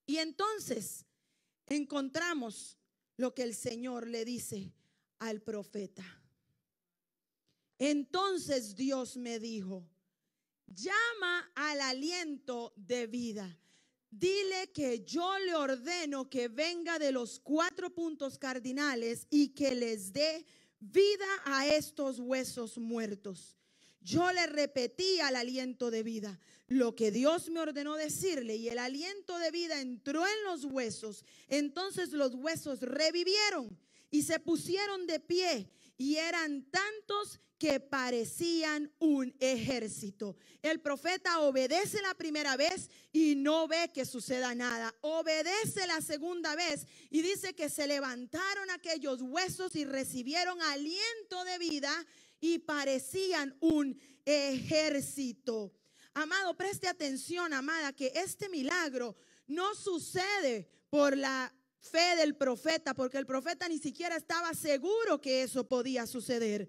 Y 0.04 0.18
entonces 0.18 1.06
encontramos 1.64 2.76
lo 3.16 3.34
que 3.34 3.44
el 3.44 3.54
Señor 3.54 4.08
le 4.08 4.26
dice 4.26 4.74
al 5.20 5.40
profeta. 5.40 6.04
Entonces 7.78 8.76
Dios 8.76 9.16
me 9.16 9.38
dijo, 9.38 9.88
llama 10.66 11.50
al 11.54 11.80
aliento 11.80 12.74
de 12.76 13.06
vida. 13.06 13.58
Dile 14.10 14.70
que 14.72 15.04
yo 15.04 15.38
le 15.40 15.54
ordeno 15.54 16.30
que 16.30 16.48
venga 16.48 16.98
de 16.98 17.12
los 17.12 17.40
cuatro 17.40 17.94
puntos 17.94 18.38
cardinales 18.38 19.26
y 19.30 19.48
que 19.48 19.74
les 19.74 20.12
dé 20.12 20.46
vida 20.80 21.26
a 21.44 21.66
estos 21.66 22.18
huesos 22.18 22.78
muertos. 22.78 23.56
Yo 24.00 24.32
le 24.32 24.46
repetí 24.46 25.20
al 25.20 25.36
aliento 25.36 25.90
de 25.90 26.02
vida 26.02 26.40
lo 26.68 26.94
que 26.94 27.10
Dios 27.10 27.48
me 27.50 27.60
ordenó 27.60 27.96
decirle 27.96 28.56
y 28.56 28.68
el 28.68 28.78
aliento 28.78 29.38
de 29.38 29.50
vida 29.50 29.80
entró 29.80 30.26
en 30.26 30.44
los 30.44 30.64
huesos. 30.64 31.24
Entonces 31.48 32.12
los 32.12 32.34
huesos 32.34 32.80
revivieron 32.80 33.78
y 34.10 34.22
se 34.22 34.38
pusieron 34.38 35.06
de 35.06 35.20
pie 35.20 35.70
y 35.96 36.16
eran 36.16 36.62
tantos 36.70 37.40
que 37.58 37.80
parecían 37.80 38.90
un 39.00 39.34
ejército. 39.40 40.36
El 40.62 40.80
profeta 40.80 41.40
obedece 41.40 42.00
la 42.02 42.14
primera 42.14 42.56
vez 42.56 42.88
y 43.12 43.34
no 43.34 43.66
ve 43.66 43.90
que 43.92 44.04
suceda 44.04 44.54
nada. 44.54 44.94
Obedece 45.00 45.86
la 45.86 46.00
segunda 46.00 46.54
vez 46.54 46.86
y 47.10 47.20
dice 47.20 47.54
que 47.54 47.68
se 47.68 47.86
levantaron 47.86 48.70
aquellos 48.70 49.20
huesos 49.22 49.74
y 49.74 49.84
recibieron 49.84 50.60
aliento 50.62 51.44
de 51.44 51.58
vida 51.58 52.06
y 52.40 52.60
parecían 52.60 53.56
un 53.60 54.00
ejército. 54.24 55.72
Amado, 56.14 56.56
preste 56.56 56.88
atención, 56.88 57.52
amada, 57.52 57.92
que 57.92 58.12
este 58.14 58.48
milagro 58.48 59.16
no 59.46 59.74
sucede 59.74 60.68
por 60.90 61.16
la 61.16 61.52
fe 61.80 62.16
del 62.16 62.36
profeta, 62.36 62.94
porque 62.94 63.18
el 63.18 63.26
profeta 63.26 63.68
ni 63.68 63.78
siquiera 63.78 64.16
estaba 64.16 64.52
seguro 64.54 65.20
que 65.20 65.42
eso 65.42 65.66
podía 65.66 66.06
suceder. 66.06 66.68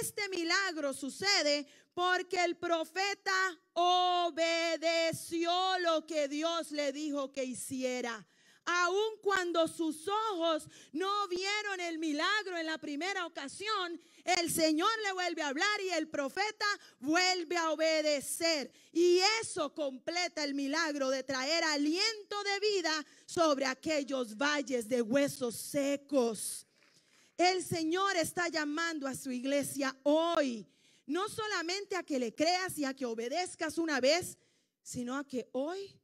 Este 0.00 0.28
milagro 0.30 0.94
sucede 0.94 1.66
porque 1.92 2.42
el 2.42 2.56
profeta 2.56 3.60
obedeció 3.74 5.52
lo 5.80 6.06
que 6.06 6.26
Dios 6.26 6.70
le 6.70 6.90
dijo 6.90 7.30
que 7.30 7.44
hiciera. 7.44 8.26
Aun 8.64 9.18
cuando 9.20 9.68
sus 9.68 10.08
ojos 10.08 10.66
no 10.92 11.28
vieron 11.28 11.80
el 11.80 11.98
milagro 11.98 12.56
en 12.56 12.64
la 12.64 12.78
primera 12.78 13.26
ocasión, 13.26 14.00
el 14.24 14.50
Señor 14.50 14.88
le 15.04 15.12
vuelve 15.12 15.42
a 15.42 15.48
hablar 15.48 15.80
y 15.82 15.90
el 15.90 16.08
profeta 16.08 16.64
vuelve 16.98 17.58
a 17.58 17.70
obedecer. 17.72 18.72
Y 18.90 19.18
eso 19.42 19.74
completa 19.74 20.42
el 20.44 20.54
milagro 20.54 21.10
de 21.10 21.24
traer 21.24 21.62
aliento 21.64 22.42
de 22.42 22.60
vida 22.60 23.06
sobre 23.26 23.66
aquellos 23.66 24.34
valles 24.34 24.88
de 24.88 25.02
huesos 25.02 25.56
secos. 25.56 26.66
El 27.36 27.64
Señor 27.64 28.16
está 28.16 28.48
llamando 28.48 29.08
a 29.08 29.14
su 29.14 29.32
iglesia 29.32 29.96
hoy, 30.04 30.66
no 31.06 31.28
solamente 31.28 31.96
a 31.96 32.04
que 32.04 32.18
le 32.18 32.34
creas 32.34 32.78
y 32.78 32.84
a 32.84 32.94
que 32.94 33.06
obedezcas 33.06 33.76
una 33.78 34.00
vez, 34.00 34.38
sino 34.82 35.16
a 35.16 35.26
que 35.26 35.48
hoy 35.52 35.98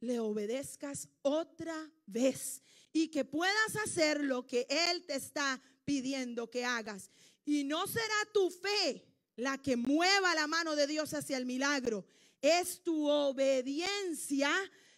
le 0.00 0.20
obedezcas 0.20 1.08
otra 1.22 1.90
vez 2.06 2.62
y 2.92 3.08
que 3.08 3.24
puedas 3.24 3.76
hacer 3.82 4.22
lo 4.22 4.46
que 4.46 4.66
Él 4.68 5.06
te 5.06 5.14
está 5.14 5.60
pidiendo 5.84 6.50
que 6.50 6.64
hagas. 6.64 7.10
Y 7.46 7.64
no 7.64 7.86
será 7.86 8.28
tu 8.32 8.50
fe 8.50 9.06
la 9.36 9.58
que 9.58 9.76
mueva 9.76 10.34
la 10.34 10.46
mano 10.46 10.76
de 10.76 10.86
Dios 10.86 11.14
hacia 11.14 11.38
el 11.38 11.46
milagro, 11.46 12.04
es 12.40 12.82
tu 12.82 13.08
obediencia 13.08 14.52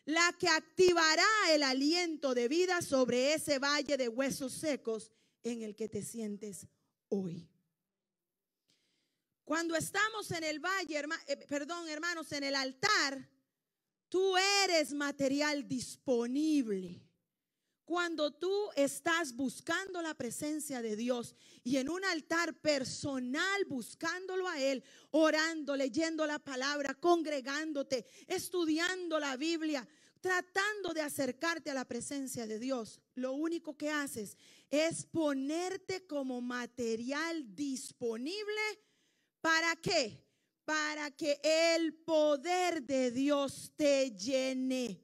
la 0.04 0.34
que 0.38 0.48
activará 0.48 1.26
el 1.50 1.62
aliento 1.62 2.34
de 2.34 2.48
vida 2.48 2.82
sobre 2.82 3.34
ese 3.34 3.58
valle 3.58 3.96
de 3.96 4.08
huesos 4.08 4.52
secos 4.52 5.12
en 5.52 5.62
el 5.62 5.76
que 5.76 5.88
te 5.88 6.02
sientes 6.02 6.66
hoy. 7.08 7.48
Cuando 9.44 9.76
estamos 9.76 10.30
en 10.32 10.42
el 10.42 10.58
valle, 10.58 11.04
eh, 11.28 11.36
perdón, 11.48 11.88
hermanos, 11.88 12.32
en 12.32 12.42
el 12.42 12.56
altar, 12.56 13.30
tú 14.08 14.36
eres 14.64 14.92
material 14.92 15.68
disponible. 15.68 17.00
Cuando 17.84 18.32
tú 18.32 18.70
estás 18.74 19.32
buscando 19.36 20.02
la 20.02 20.14
presencia 20.14 20.82
de 20.82 20.96
Dios 20.96 21.36
y 21.62 21.76
en 21.76 21.88
un 21.88 22.04
altar 22.04 22.52
personal 22.60 23.64
buscándolo 23.66 24.48
a 24.48 24.60
Él, 24.60 24.82
orando, 25.12 25.76
leyendo 25.76 26.26
la 26.26 26.40
palabra, 26.40 26.94
congregándote, 26.94 28.04
estudiando 28.26 29.20
la 29.20 29.36
Biblia, 29.36 29.86
tratando 30.26 30.92
de 30.92 31.02
acercarte 31.02 31.70
a 31.70 31.74
la 31.74 31.84
presencia 31.84 32.46
de 32.46 32.58
Dios, 32.58 33.00
lo 33.14 33.32
único 33.32 33.76
que 33.76 33.90
haces 33.90 34.36
es 34.70 35.04
ponerte 35.06 36.06
como 36.06 36.40
material 36.40 37.54
disponible 37.54 38.62
¿Para 39.46 39.76
qué? 39.76 40.26
Para 40.64 41.12
que 41.12 41.38
el 41.40 41.94
poder 41.94 42.82
de 42.82 43.12
Dios 43.12 43.70
te 43.76 44.10
llene. 44.10 45.00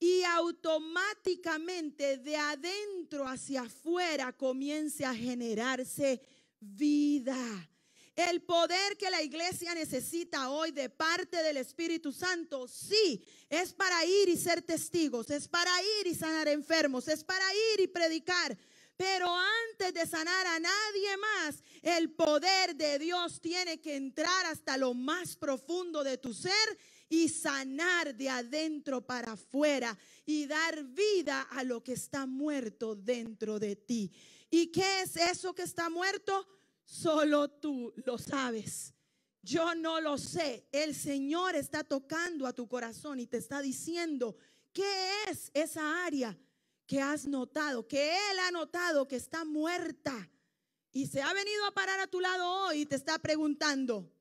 Y 0.00 0.22
automáticamente 0.22 2.16
de 2.16 2.34
adentro 2.34 3.28
hacia 3.28 3.60
afuera 3.60 4.32
comience 4.32 5.04
a 5.04 5.14
generarse 5.14 6.22
vida. 6.58 7.36
El 8.14 8.42
poder 8.42 8.96
que 8.96 9.10
la 9.10 9.22
iglesia 9.22 9.74
necesita 9.74 10.50
hoy 10.50 10.70
de 10.70 10.88
parte 10.88 11.42
del 11.42 11.56
Espíritu 11.56 12.12
Santo, 12.12 12.68
sí, 12.68 13.24
es 13.50 13.72
para 13.72 14.04
ir 14.04 14.28
y 14.28 14.36
ser 14.36 14.62
testigos, 14.62 15.30
es 15.30 15.48
para 15.48 15.70
ir 16.00 16.06
y 16.06 16.14
sanar 16.14 16.46
enfermos, 16.46 17.08
es 17.08 17.24
para 17.24 17.44
ir 17.74 17.80
y 17.80 17.88
predicar, 17.88 18.56
pero 18.96 19.28
antes 19.36 19.92
de 19.92 20.06
sanar 20.06 20.46
a 20.46 20.60
nadie 20.60 21.16
más, 21.16 21.64
el 21.82 22.12
poder 22.12 22.76
de 22.76 23.00
Dios 23.00 23.40
tiene 23.40 23.80
que 23.80 23.96
entrar 23.96 24.46
hasta 24.46 24.76
lo 24.76 24.94
más 24.94 25.34
profundo 25.34 26.04
de 26.04 26.16
tu 26.16 26.32
ser 26.32 26.78
y 27.08 27.28
sanar 27.28 28.14
de 28.14 28.28
adentro 28.28 29.04
para 29.04 29.32
afuera 29.32 29.98
y 30.24 30.46
dar 30.46 30.84
vida 30.84 31.42
a 31.50 31.64
lo 31.64 31.82
que 31.82 31.94
está 31.94 32.26
muerto 32.26 32.94
dentro 32.94 33.58
de 33.58 33.74
ti. 33.74 34.12
¿Y 34.50 34.68
qué 34.68 35.02
es 35.02 35.16
eso 35.16 35.52
que 35.52 35.62
está 35.62 35.90
muerto? 35.90 36.46
Solo 36.84 37.48
tú 37.48 37.92
lo 38.04 38.18
sabes. 38.18 38.94
Yo 39.42 39.74
no 39.74 40.00
lo 40.00 40.18
sé. 40.18 40.66
El 40.72 40.94
Señor 40.94 41.54
está 41.54 41.84
tocando 41.84 42.46
a 42.46 42.52
tu 42.52 42.68
corazón 42.68 43.20
y 43.20 43.26
te 43.26 43.38
está 43.38 43.60
diciendo, 43.60 44.36
¿qué 44.72 44.84
es 45.28 45.50
esa 45.54 46.04
área? 46.04 46.38
que 46.86 47.00
has 47.00 47.26
notado, 47.26 47.86
que 47.86 48.12
Él 48.12 48.38
ha 48.46 48.50
notado 48.50 49.08
que 49.08 49.16
está 49.16 49.44
muerta 49.44 50.30
y 50.92 51.06
se 51.06 51.22
ha 51.22 51.32
venido 51.32 51.64
a 51.66 51.72
parar 51.72 51.98
a 52.00 52.06
tu 52.06 52.20
lado 52.20 52.66
hoy 52.66 52.82
y 52.82 52.86
te 52.86 52.96
está 52.96 53.18
preguntando, 53.18 54.12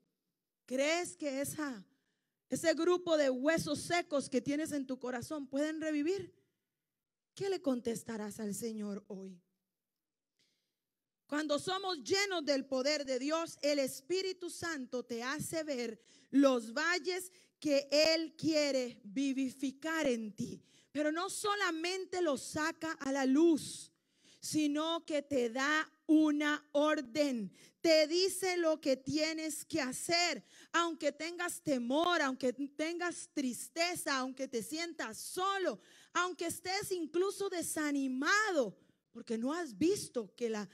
¿crees 0.65 1.15
que 1.17 1.41
esa, 1.41 1.85
ese 2.49 2.73
grupo 2.73 3.17
de 3.17 3.29
huesos 3.29 3.79
secos 3.79 4.29
que 4.29 4.41
tienes 4.41 4.71
en 4.71 4.87
tu 4.87 4.97
corazón 4.97 5.47
pueden 5.47 5.81
revivir? 5.81 6.33
¿Qué 7.35 7.49
le 7.49 7.61
contestarás 7.61 8.39
al 8.39 8.53
Señor 8.55 9.03
hoy? 9.07 9.41
Cuando 11.33 11.57
somos 11.57 12.03
llenos 12.03 12.45
del 12.45 12.63
poder 12.63 13.05
de 13.05 13.17
Dios, 13.17 13.57
el 13.63 13.79
Espíritu 13.79 14.51
Santo 14.51 15.01
te 15.03 15.23
hace 15.23 15.63
ver 15.63 15.99
los 16.29 16.71
valles 16.75 17.31
que 17.59 17.87
Él 17.89 18.35
quiere 18.37 19.01
vivificar 19.03 20.05
en 20.05 20.35
ti. 20.35 20.61
Pero 20.91 21.11
no 21.11 21.31
solamente 21.31 22.21
lo 22.21 22.37
saca 22.37 22.91
a 22.99 23.11
la 23.11 23.25
luz, 23.25 23.91
sino 24.39 25.03
que 25.07 25.23
te 25.23 25.49
da 25.49 25.91
una 26.05 26.69
orden. 26.71 27.51
Te 27.81 28.05
dice 28.05 28.55
lo 28.57 28.79
que 28.79 28.95
tienes 28.95 29.65
que 29.65 29.81
hacer. 29.81 30.45
Aunque 30.71 31.11
tengas 31.11 31.63
temor, 31.63 32.21
aunque 32.21 32.53
tengas 32.53 33.27
tristeza, 33.33 34.17
aunque 34.19 34.47
te 34.47 34.61
sientas 34.61 35.17
solo, 35.17 35.79
aunque 36.13 36.45
estés 36.45 36.91
incluso 36.91 37.49
desanimado, 37.49 38.77
porque 39.11 39.35
no 39.35 39.51
has 39.51 39.75
visto 39.75 40.31
que 40.35 40.49
la, 40.49 40.69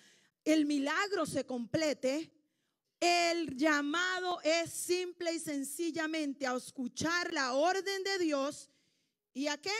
el 0.51 0.65
milagro 0.65 1.25
se 1.25 1.45
complete. 1.45 2.31
El 2.99 3.55
llamado 3.55 4.41
es 4.41 4.71
simple 4.71 5.33
y 5.33 5.39
sencillamente 5.39 6.45
a 6.45 6.55
escuchar 6.55 7.31
la 7.33 7.53
orden 7.53 8.03
de 8.03 8.17
Dios. 8.19 8.69
¿Y 9.33 9.47
a 9.47 9.57
qué? 9.57 9.71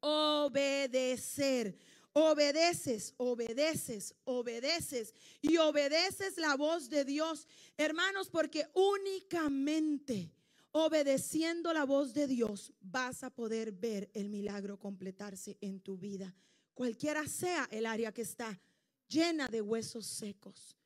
obedecer. 0.00 1.76
Obedeces, 2.12 3.12
obedeces, 3.18 4.14
obedeces 4.24 5.12
y 5.42 5.58
obedeces 5.58 6.38
la 6.38 6.56
voz 6.56 6.88
de 6.88 7.04
Dios, 7.04 7.46
hermanos, 7.76 8.30
porque 8.30 8.66
únicamente 8.72 10.32
obedeciendo 10.72 11.74
la 11.74 11.84
voz 11.84 12.14
de 12.14 12.26
Dios 12.26 12.72
vas 12.80 13.22
a 13.22 13.28
poder 13.28 13.70
ver 13.70 14.08
el 14.14 14.30
milagro 14.30 14.78
completarse 14.78 15.58
en 15.60 15.80
tu 15.80 15.98
vida, 15.98 16.34
cualquiera 16.72 17.26
sea 17.28 17.68
el 17.70 17.84
área 17.84 18.12
que 18.12 18.22
está 18.22 18.58
llena 19.08 19.48
de 19.48 19.60
huesos 19.62 20.06
secos. 20.06 20.76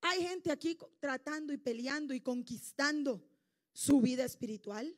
Hay 0.00 0.22
gente 0.22 0.52
aquí 0.52 0.78
tratando 1.00 1.52
y 1.52 1.58
peleando 1.58 2.14
y 2.14 2.20
conquistando 2.20 3.22
su 3.72 4.00
vida 4.00 4.24
espiritual. 4.24 4.96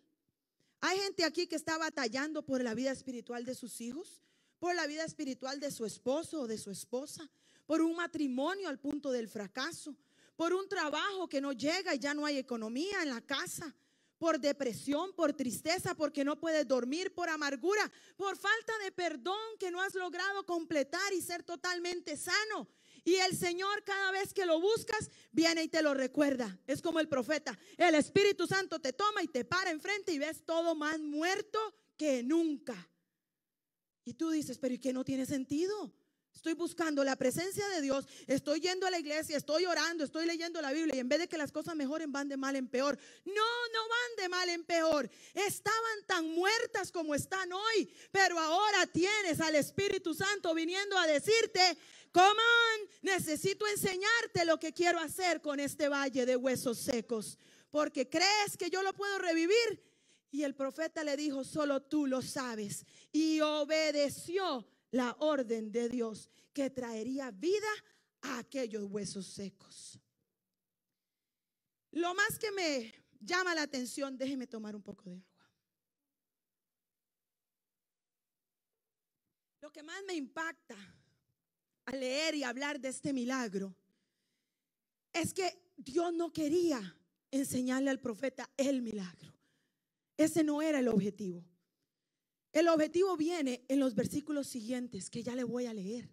Hay 0.81 0.99
gente 0.99 1.25
aquí 1.25 1.47
que 1.47 1.57
está 1.57 1.79
batallando 1.79 2.45
por 2.45 2.63
la 2.63 2.75
vida 2.75 2.91
espiritual 2.91 3.45
de 3.45 3.55
sus 3.55 3.81
hijos, 3.81 4.23
por 4.59 4.75
la 4.75 4.87
vida 4.87 5.05
espiritual 5.05 5.61
de 5.61 5.71
su 5.71 5.85
esposo 5.85 6.43
o 6.43 6.47
de 6.47 6.59
su 6.59 6.71
esposa, 6.71 7.31
por 7.67 7.81
un 7.81 7.97
matrimonio 7.97 8.69
al 8.69 8.79
punto 8.79 9.11
del 9.11 9.29
fracaso, 9.29 9.97
por 10.37 10.53
un 10.53 10.69
trabajo 10.69 11.29
que 11.29 11.41
no 11.41 11.53
llega 11.53 11.95
y 11.95 11.99
ya 11.99 12.15
no 12.15 12.25
hay 12.27 12.39
economía 12.39 13.03
en 13.03 13.11
la 13.11 13.21
casa, 13.21 13.75
por 14.21 14.39
depresión, 14.39 15.15
por 15.15 15.33
tristeza, 15.33 15.95
porque 15.95 16.25
no 16.25 16.39
puedes 16.39 16.69
dormir, 16.69 17.15
por 17.15 17.31
amargura, 17.31 17.91
por 18.19 18.37
falta 18.37 18.79
de 18.85 18.93
perdón 18.93 19.41
que 19.59 19.71
no 19.71 19.81
has 19.81 19.95
logrado 19.95 20.45
completar 20.45 21.15
y 21.15 21.23
ser 21.23 21.43
totalmente 21.43 22.19
sano. 22.19 22.69
Y 23.03 23.15
el 23.15 23.35
Señor 23.35 23.83
cada 23.83 24.11
vez 24.11 24.35
que 24.35 24.45
lo 24.45 24.61
buscas, 24.61 25.11
viene 25.33 25.63
y 25.63 25.69
te 25.69 25.81
lo 25.81 25.95
recuerda. 25.95 26.61
Es 26.67 26.83
como 26.83 27.01
el 27.01 27.09
profeta. 27.09 27.59
El 27.79 27.95
Espíritu 27.95 28.47
Santo 28.47 28.79
te 28.79 28.93
toma 28.93 29.23
y 29.23 29.29
te 29.29 29.47
para 29.47 29.71
enfrente 29.71 30.13
y 30.13 30.19
ves 30.19 30.45
todo 30.45 30.75
más 30.75 31.01
muerto 31.01 31.59
que 31.97 32.23
nunca. 32.23 32.91
Y 34.05 34.13
tú 34.13 34.29
dices, 34.29 34.59
pero 34.59 34.75
¿y 34.75 34.79
qué 34.79 34.93
no 34.93 35.03
tiene 35.03 35.25
sentido? 35.25 35.95
Estoy 36.35 36.55
buscando 36.55 37.05
la 37.05 37.17
presencia 37.17 37.69
de 37.69 37.83
Dios, 37.83 38.07
estoy 38.27 38.61
yendo 38.61 38.87
a 38.87 38.91
la 38.91 38.99
iglesia, 38.99 39.37
estoy 39.37 39.67
orando, 39.67 40.05
estoy 40.05 40.25
leyendo 40.25 40.63
la 40.63 40.73
Biblia 40.73 40.97
y 40.97 41.01
en 41.01 41.09
vez 41.09 41.19
de 41.19 41.29
que 41.29 41.37
las 41.37 41.53
cosas 41.53 41.77
mejoren 41.77 42.13
van 42.13 42.29
de 42.29 42.37
mal 42.37 42.57
en 42.57 42.67
peor. 42.67 42.99
No, 43.27 43.33
no 43.35 43.89
van 43.89 44.17
de 44.17 44.29
mal 44.29 44.49
en 44.49 44.65
peor. 44.65 45.11
Estaban 45.35 46.07
tan 46.07 46.31
muertas 46.31 46.91
como 46.91 47.15
están 47.15 47.53
hoy, 47.53 47.93
pero 48.11 48.39
ahora 48.39 48.87
tienes 48.87 49.41
al 49.41 49.55
Espíritu 49.55 50.15
Santo 50.15 50.55
viniendo 50.55 50.97
a 50.97 51.07
decirte, 51.07 51.77
Come 52.13 52.25
on, 52.29 52.89
necesito 53.03 53.67
enseñarte 53.69 54.45
lo 54.45 54.59
que 54.59 54.73
quiero 54.73 54.99
hacer 54.99 55.41
con 55.41 55.61
este 55.61 55.89
valle 55.89 56.27
de 56.27 56.37
huesos 56.37 56.79
secos. 56.79 57.39
Porque 57.71 58.09
crees 58.09 58.57
que 58.59 58.69
yo 58.69 58.83
lo 58.83 58.93
puedo 58.93 59.19
revivir. 59.19 59.85
Y 60.33 60.43
el 60.43 60.55
profeta 60.55 61.05
le 61.05 61.17
dijo, 61.17 61.45
solo 61.45 61.83
tú 61.83 62.07
lo 62.07 62.23
sabes. 62.23 62.85
Y 63.13 63.41
obedeció 63.41 64.67
la 64.91 65.17
orden 65.21 65.71
de 65.71 65.89
Dios 65.89 66.29
que 66.53 66.71
traería 66.71 67.31
vida 67.31 67.69
a 68.23 68.39
aquellos 68.39 68.85
huesos 68.85 69.27
secos. 69.27 69.99
Lo 71.93 72.15
más 72.15 72.39
que 72.39 72.53
me 72.53 72.95
llama 73.21 73.55
la 73.55 73.63
atención, 73.63 74.17
déjeme 74.17 74.47
tomar 74.47 74.77
un 74.77 74.83
poco 74.83 75.05
de 75.05 75.17
agua. 75.17 75.27
Lo 79.61 79.71
que 79.71 79.83
más 79.83 80.03
me 80.07 80.15
impacta 80.15 80.77
leer 81.93 82.35
y 82.35 82.45
hablar 82.45 82.81
de 82.81 82.89
este 82.89 83.13
milagro 83.13 83.75
es 85.13 85.35
que 85.35 85.61
Dios 85.77 86.13
no 86.13 86.33
quería 86.33 86.97
enseñarle 87.31 87.91
al 87.91 88.01
profeta 88.01 88.49
el 88.57 88.83
milagro. 88.83 89.35
Ese 90.17 90.45
no 90.45 90.63
era 90.63 90.79
el 90.79 90.89
objetivo. 90.89 91.45
El 92.53 92.69
objetivo 92.69 93.17
viene 93.17 93.65
en 93.69 93.79
los 93.79 93.95
versículos 93.95 94.49
siguientes 94.49 95.09
que 95.09 95.23
ya 95.23 95.35
le 95.35 95.45
voy 95.45 95.67
a 95.67 95.75
leer. 95.75 96.11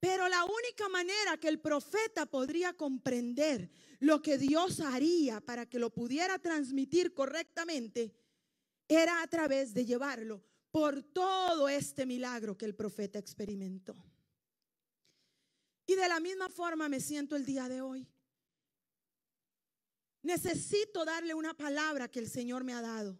Pero 0.00 0.28
la 0.28 0.44
única 0.44 0.88
manera 0.88 1.36
que 1.38 1.48
el 1.48 1.60
profeta 1.60 2.26
podría 2.26 2.72
comprender 2.74 3.70
lo 3.98 4.20
que 4.20 4.36
Dios 4.36 4.80
haría 4.80 5.40
para 5.40 5.66
que 5.66 5.78
lo 5.78 5.90
pudiera 5.90 6.38
transmitir 6.38 7.14
correctamente 7.14 8.14
era 8.88 9.22
a 9.22 9.26
través 9.26 9.74
de 9.74 9.84
llevarlo 9.84 10.44
por 10.70 11.02
todo 11.02 11.68
este 11.68 12.04
milagro 12.04 12.56
que 12.56 12.66
el 12.66 12.74
profeta 12.74 13.18
experimentó. 13.18 13.96
Y 15.86 15.94
de 15.94 16.08
la 16.08 16.20
misma 16.20 16.48
forma 16.48 16.88
me 16.88 17.00
siento 17.00 17.36
el 17.36 17.46
día 17.46 17.68
de 17.68 17.80
hoy. 17.80 18.06
Necesito 20.22 21.04
darle 21.04 21.34
una 21.34 21.54
palabra 21.54 22.08
que 22.08 22.18
el 22.18 22.28
Señor 22.28 22.64
me 22.64 22.74
ha 22.74 22.82
dado. 22.82 23.18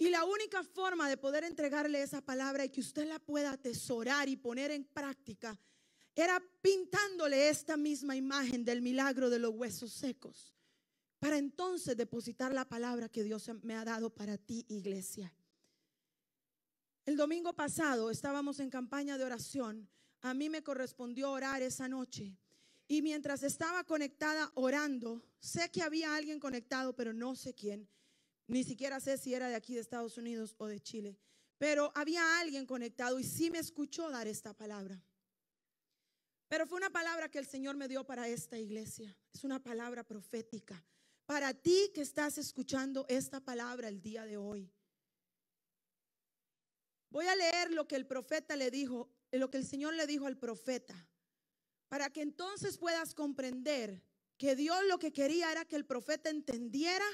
Y 0.00 0.08
la 0.08 0.24
única 0.24 0.64
forma 0.64 1.10
de 1.10 1.18
poder 1.18 1.44
entregarle 1.44 2.00
esa 2.00 2.22
palabra 2.22 2.64
y 2.64 2.70
que 2.70 2.80
usted 2.80 3.06
la 3.06 3.18
pueda 3.18 3.52
atesorar 3.52 4.30
y 4.30 4.36
poner 4.36 4.70
en 4.70 4.82
práctica 4.82 5.60
era 6.14 6.42
pintándole 6.62 7.50
esta 7.50 7.76
misma 7.76 8.16
imagen 8.16 8.64
del 8.64 8.80
milagro 8.80 9.28
de 9.28 9.38
los 9.38 9.54
huesos 9.54 9.92
secos, 9.92 10.54
para 11.18 11.36
entonces 11.36 11.98
depositar 11.98 12.54
la 12.54 12.66
palabra 12.66 13.10
que 13.10 13.22
Dios 13.22 13.50
me 13.62 13.76
ha 13.76 13.84
dado 13.84 14.08
para 14.08 14.38
ti, 14.38 14.64
iglesia. 14.70 15.34
El 17.04 17.18
domingo 17.18 17.52
pasado 17.52 18.10
estábamos 18.10 18.58
en 18.58 18.70
campaña 18.70 19.18
de 19.18 19.24
oración. 19.24 19.86
A 20.22 20.32
mí 20.32 20.48
me 20.48 20.62
correspondió 20.62 21.30
orar 21.30 21.60
esa 21.60 21.88
noche. 21.88 22.38
Y 22.88 23.02
mientras 23.02 23.42
estaba 23.42 23.84
conectada 23.84 24.50
orando, 24.54 25.22
sé 25.40 25.70
que 25.70 25.82
había 25.82 26.16
alguien 26.16 26.40
conectado, 26.40 26.96
pero 26.96 27.12
no 27.12 27.36
sé 27.36 27.52
quién. 27.52 27.86
Ni 28.50 28.64
siquiera 28.64 28.98
sé 28.98 29.16
si 29.16 29.32
era 29.32 29.48
de 29.48 29.54
aquí 29.54 29.74
de 29.74 29.80
Estados 29.80 30.18
Unidos 30.18 30.56
o 30.58 30.66
de 30.66 30.80
Chile. 30.80 31.16
Pero 31.56 31.92
había 31.94 32.40
alguien 32.40 32.66
conectado 32.66 33.20
y 33.20 33.22
sí 33.22 33.48
me 33.48 33.60
escuchó 33.60 34.10
dar 34.10 34.26
esta 34.26 34.52
palabra. 34.54 35.00
Pero 36.48 36.66
fue 36.66 36.78
una 36.78 36.90
palabra 36.90 37.28
que 37.28 37.38
el 37.38 37.46
Señor 37.46 37.76
me 37.76 37.86
dio 37.86 38.04
para 38.04 38.26
esta 38.26 38.58
iglesia. 38.58 39.16
Es 39.32 39.44
una 39.44 39.62
palabra 39.62 40.02
profética. 40.02 40.84
Para 41.26 41.54
ti 41.54 41.92
que 41.94 42.00
estás 42.00 42.38
escuchando 42.38 43.06
esta 43.08 43.38
palabra 43.38 43.86
el 43.86 44.02
día 44.02 44.24
de 44.24 44.36
hoy. 44.36 44.68
Voy 47.10 47.26
a 47.26 47.36
leer 47.36 47.70
lo 47.70 47.86
que 47.86 47.94
el 47.94 48.04
profeta 48.04 48.56
le 48.56 48.72
dijo, 48.72 49.08
lo 49.30 49.48
que 49.48 49.58
el 49.58 49.64
Señor 49.64 49.94
le 49.94 50.08
dijo 50.08 50.26
al 50.26 50.38
profeta, 50.38 51.08
para 51.88 52.10
que 52.10 52.22
entonces 52.22 52.78
puedas 52.78 53.14
comprender 53.14 54.02
que 54.36 54.56
Dios 54.56 54.82
lo 54.88 54.98
que 54.98 55.12
quería 55.12 55.52
era 55.52 55.64
que 55.64 55.76
el 55.76 55.86
profeta 55.86 56.30
entendiera 56.30 57.06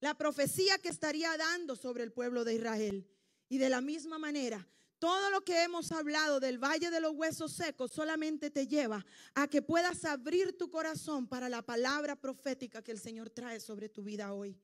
la 0.00 0.14
profecía 0.14 0.78
que 0.78 0.88
estaría 0.88 1.36
dando 1.36 1.76
sobre 1.76 2.04
el 2.04 2.12
pueblo 2.12 2.44
de 2.44 2.54
Israel. 2.54 3.08
Y 3.48 3.58
de 3.58 3.68
la 3.68 3.80
misma 3.80 4.18
manera, 4.18 4.66
todo 4.98 5.30
lo 5.30 5.44
que 5.44 5.62
hemos 5.62 5.92
hablado 5.92 6.40
del 6.40 6.58
valle 6.58 6.90
de 6.90 7.00
los 7.00 7.12
huesos 7.12 7.52
secos 7.52 7.92
solamente 7.92 8.50
te 8.50 8.66
lleva 8.66 9.04
a 9.34 9.48
que 9.48 9.62
puedas 9.62 10.04
abrir 10.04 10.58
tu 10.58 10.70
corazón 10.70 11.28
para 11.28 11.48
la 11.48 11.62
palabra 11.62 12.16
profética 12.16 12.82
que 12.82 12.92
el 12.92 12.98
Señor 12.98 13.30
trae 13.30 13.60
sobre 13.60 13.88
tu 13.88 14.02
vida 14.02 14.32
hoy. 14.32 14.60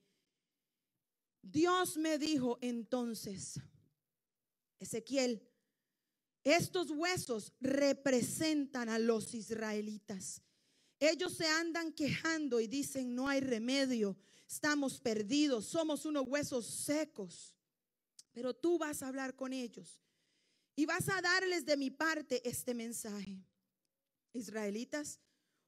Dios 1.41 1.97
me 1.97 2.19
dijo 2.19 2.59
entonces, 2.63 3.61
Ezequiel, 4.81 5.47
estos 6.43 6.91
huesos 6.91 7.53
representan 7.61 8.89
a 8.89 8.99
los 8.99 9.35
israelitas. 9.35 10.43
Ellos 10.99 11.35
se 11.35 11.47
andan 11.47 11.93
quejando 11.93 12.61
y 12.61 12.67
dicen, 12.67 13.15
no 13.15 13.29
hay 13.29 13.41
remedio, 13.41 14.17
estamos 14.49 15.01
perdidos, 15.01 15.67
somos 15.67 16.05
unos 16.05 16.27
huesos 16.27 16.67
secos. 16.67 17.55
Pero 18.33 18.53
tú 18.53 18.79
vas 18.79 19.03
a 19.03 19.09
hablar 19.09 19.35
con 19.35 19.53
ellos 19.53 20.03
y 20.75 20.87
vas 20.87 21.09
a 21.09 21.23
darles 21.23 21.65
de 21.65 21.77
mi 21.77 21.91
parte 21.91 22.47
este 22.49 22.75
mensaje. 22.75 23.39
Israelitas, 24.33 25.21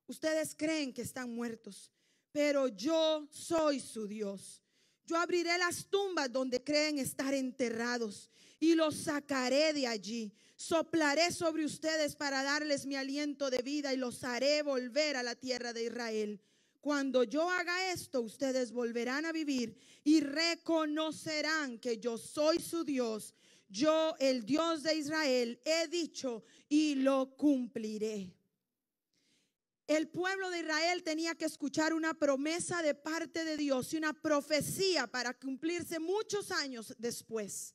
ustedes 0.09 0.55
creen 0.57 0.93
que 0.93 1.03
están 1.03 1.33
muertos, 1.33 1.93
pero 2.33 2.67
yo 2.69 3.29
soy 3.31 3.79
su 3.79 4.09
Dios. 4.09 4.63
Yo 5.05 5.17
abriré 5.17 5.57
las 5.59 5.87
tumbas 5.87 6.33
donde 6.33 6.65
creen 6.65 6.99
estar 6.99 7.33
enterrados 7.33 8.29
y 8.59 8.75
los 8.75 8.97
sacaré 8.97 9.73
de 9.73 9.87
allí. 9.87 10.33
Soplaré 10.57 11.31
sobre 11.31 11.65
ustedes 11.65 12.17
para 12.17 12.43
darles 12.43 12.87
mi 12.87 12.97
aliento 12.97 13.49
de 13.49 13.63
vida 13.63 13.95
y 13.95 13.97
los 13.97 14.25
haré 14.25 14.63
volver 14.63 15.17
a 15.17 15.23
la 15.23 15.37
tierra 15.37 15.73
de 15.73 15.85
Israel. 15.85 16.41
Cuando 16.87 17.25
yo 17.25 17.51
haga 17.51 17.91
esto, 17.91 18.21
ustedes 18.21 18.71
volverán 18.71 19.27
a 19.27 19.33
vivir 19.33 19.77
y 20.05 20.21
reconocerán 20.21 21.81
que 21.81 21.99
yo 21.99 22.17
soy 22.17 22.61
su 22.61 22.85
Dios 22.85 23.35
yo, 23.69 24.15
el 24.21 24.47
Dios 24.47 24.85
de 24.85 24.95
Israel, 24.95 25.61
he 25.65 25.89
dicho 25.89 26.45
y 26.69 26.95
lo 26.95 27.37
cumpliré. 27.37 28.33
El 29.89 30.07
pueblo 30.07 30.49
de 30.51 30.61
Israel 30.61 31.03
tenía 31.03 31.35
que 31.35 31.47
escuchar 31.47 31.93
una 31.93 32.15
promesa 32.15 32.81
de 32.83 32.95
parte 32.95 33.45
de 33.45 33.57
Dios 33.57 33.93
y 33.93 33.97
una 33.97 34.13
profecía 34.13 35.09
para 35.09 35.35
cumplirse 35.35 35.99
muchos 35.99 36.53
años 36.53 36.95
después. 36.99 37.75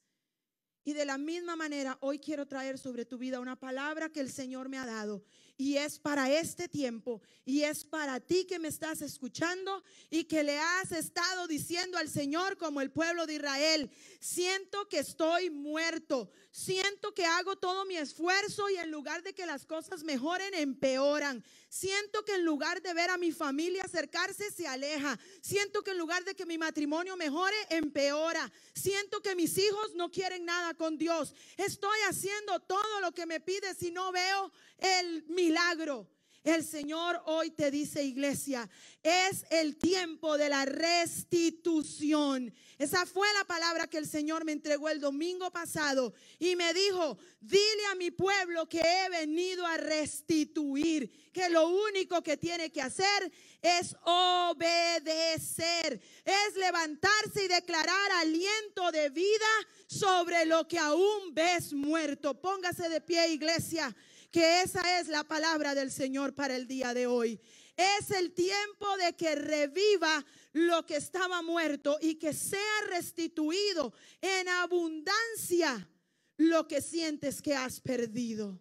Y 0.85 0.93
de 0.93 1.03
la 1.03 1.17
misma 1.17 1.57
manera, 1.57 1.97
hoy 1.99 2.17
quiero 2.17 2.47
traer 2.47 2.77
sobre 2.77 3.03
tu 3.03 3.17
vida 3.17 3.41
una 3.41 3.59
palabra 3.59 4.07
que 4.07 4.21
el 4.21 4.31
Señor 4.31 4.69
me 4.69 4.77
ha 4.77 4.85
dado 4.85 5.25
y 5.61 5.77
es 5.77 5.99
para 5.99 6.31
este 6.31 6.67
tiempo 6.67 7.21
y 7.45 7.61
es 7.61 7.83
para 7.85 8.19
ti 8.19 8.45
que 8.45 8.57
me 8.57 8.67
estás 8.67 9.03
escuchando 9.03 9.83
y 10.09 10.23
que 10.23 10.43
le 10.43 10.57
has 10.57 10.91
estado 10.91 11.45
diciendo 11.45 11.99
al 11.99 12.09
Señor 12.09 12.57
como 12.57 12.81
el 12.81 12.89
pueblo 12.89 13.27
de 13.27 13.35
Israel, 13.35 13.91
siento 14.19 14.89
que 14.89 14.97
estoy 14.97 15.51
muerto, 15.51 16.31
siento 16.51 17.13
que 17.13 17.25
hago 17.27 17.57
todo 17.57 17.85
mi 17.85 17.95
esfuerzo 17.95 18.71
y 18.71 18.77
en 18.77 18.89
lugar 18.89 19.21
de 19.21 19.33
que 19.33 19.45
las 19.45 19.67
cosas 19.67 20.03
mejoren, 20.03 20.51
empeoran. 20.55 21.43
Siento 21.69 22.25
que 22.25 22.35
en 22.35 22.43
lugar 22.43 22.81
de 22.81 22.93
ver 22.93 23.09
a 23.11 23.17
mi 23.17 23.31
familia 23.31 23.83
acercarse, 23.83 24.51
se 24.51 24.67
aleja. 24.67 25.17
Siento 25.41 25.83
que 25.83 25.91
en 25.91 25.99
lugar 25.99 26.25
de 26.25 26.35
que 26.35 26.45
mi 26.45 26.57
matrimonio 26.57 27.15
mejore, 27.15 27.55
empeora. 27.69 28.51
Siento 28.73 29.21
que 29.21 29.35
mis 29.35 29.57
hijos 29.57 29.95
no 29.95 30.11
quieren 30.11 30.43
nada 30.43 30.73
con 30.73 30.97
Dios. 30.97 31.33
Estoy 31.55 31.97
haciendo 32.09 32.59
todo 32.59 32.99
lo 32.99 33.13
que 33.13 33.25
me 33.25 33.39
pides 33.39 33.81
y 33.83 33.91
no 33.91 34.11
veo 34.11 34.51
el 34.79 35.23
milagro. 35.51 36.07
El 36.43 36.63
Señor 36.65 37.21
hoy 37.27 37.51
te 37.51 37.69
dice, 37.69 38.03
iglesia, 38.03 38.67
es 39.03 39.45
el 39.51 39.77
tiempo 39.77 40.39
de 40.39 40.49
la 40.49 40.65
restitución. 40.65 42.51
Esa 42.79 43.05
fue 43.05 43.27
la 43.37 43.45
palabra 43.45 43.85
que 43.85 43.99
el 43.99 44.07
Señor 44.07 44.43
me 44.43 44.53
entregó 44.53 44.89
el 44.89 44.99
domingo 44.99 45.51
pasado 45.51 46.15
y 46.39 46.55
me 46.55 46.73
dijo, 46.73 47.19
dile 47.39 47.85
a 47.91 47.95
mi 47.95 48.09
pueblo 48.09 48.67
que 48.67 48.81
he 48.81 49.09
venido 49.09 49.67
a 49.67 49.77
restituir, 49.77 51.11
que 51.31 51.47
lo 51.49 51.69
único 51.69 52.23
que 52.23 52.37
tiene 52.37 52.71
que 52.71 52.81
hacer 52.81 53.31
es 53.61 53.95
obedecer, 54.03 56.01
es 56.25 56.55
levantarse 56.55 57.45
y 57.45 57.49
declarar 57.49 58.11
aliento 58.13 58.91
de 58.91 59.11
vida 59.11 59.45
sobre 59.85 60.45
lo 60.47 60.67
que 60.67 60.79
aún 60.79 61.35
ves 61.35 61.71
muerto. 61.71 62.33
Póngase 62.41 62.89
de 62.89 62.99
pie, 62.99 63.33
iglesia 63.33 63.95
que 64.31 64.61
esa 64.61 64.99
es 64.99 65.09
la 65.09 65.23
palabra 65.25 65.75
del 65.75 65.91
Señor 65.91 66.33
para 66.33 66.55
el 66.55 66.67
día 66.67 66.93
de 66.93 67.05
hoy. 67.05 67.39
Es 67.75 68.11
el 68.11 68.33
tiempo 68.33 68.97
de 68.97 69.13
que 69.15 69.35
reviva 69.35 70.25
lo 70.53 70.85
que 70.85 70.95
estaba 70.95 71.41
muerto 71.41 71.97
y 72.01 72.15
que 72.15 72.33
sea 72.33 72.81
restituido 72.89 73.93
en 74.21 74.47
abundancia 74.47 75.89
lo 76.37 76.67
que 76.67 76.81
sientes 76.81 77.41
que 77.41 77.55
has 77.55 77.79
perdido. 77.81 78.59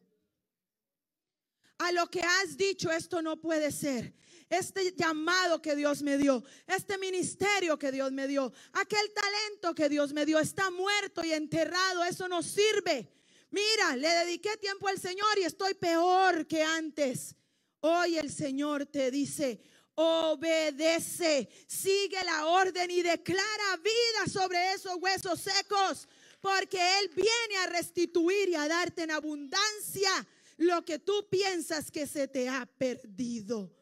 A 1.79 1.93
lo 1.93 2.11
que 2.11 2.21
has 2.21 2.57
dicho, 2.57 2.91
esto 2.91 3.23
no 3.23 3.41
puede 3.41 3.73
ser. 3.73 4.15
Este 4.49 4.93
llamado 4.95 5.63
que 5.63 5.77
Dios 5.77 6.03
me 6.03 6.19
dio, 6.19 6.43
este 6.67 6.99
ministerio 6.99 7.79
que 7.79 7.93
Dios 7.93 8.11
me 8.11 8.27
dio, 8.27 8.53
aquel 8.73 9.13
talento 9.15 9.75
que 9.75 9.89
Dios 9.89 10.13
me 10.13 10.27
dio, 10.27 10.41
está 10.41 10.71
muerto 10.71 11.25
y 11.25 11.33
enterrado, 11.33 12.03
eso 12.05 12.29
no 12.29 12.43
sirve. 12.43 13.20
Mira, 13.51 13.97
le 13.97 14.09
dediqué 14.09 14.57
tiempo 14.59 14.87
al 14.87 14.99
Señor 14.99 15.39
y 15.39 15.43
estoy 15.43 15.75
peor 15.75 16.47
que 16.47 16.63
antes. 16.63 17.35
Hoy 17.81 18.17
el 18.17 18.31
Señor 18.31 18.87
te 18.87 19.11
dice, 19.11 19.61
obedece, 19.95 21.49
sigue 21.67 22.23
la 22.25 22.47
orden 22.47 22.91
y 22.91 23.03
declara 23.03 23.77
vida 23.79 24.33
sobre 24.33 24.73
esos 24.73 24.97
huesos 25.01 25.41
secos, 25.41 26.09
porque 26.41 26.79
Él 27.01 27.09
viene 27.09 27.57
a 27.63 27.67
restituir 27.67 28.51
y 28.51 28.55
a 28.55 28.69
darte 28.69 29.03
en 29.03 29.11
abundancia 29.11 30.11
lo 30.59 30.85
que 30.85 31.01
tú 31.01 31.27
piensas 31.29 31.91
que 31.91 32.07
se 32.07 32.29
te 32.29 32.49
ha 32.49 32.67
perdido. 32.67 33.75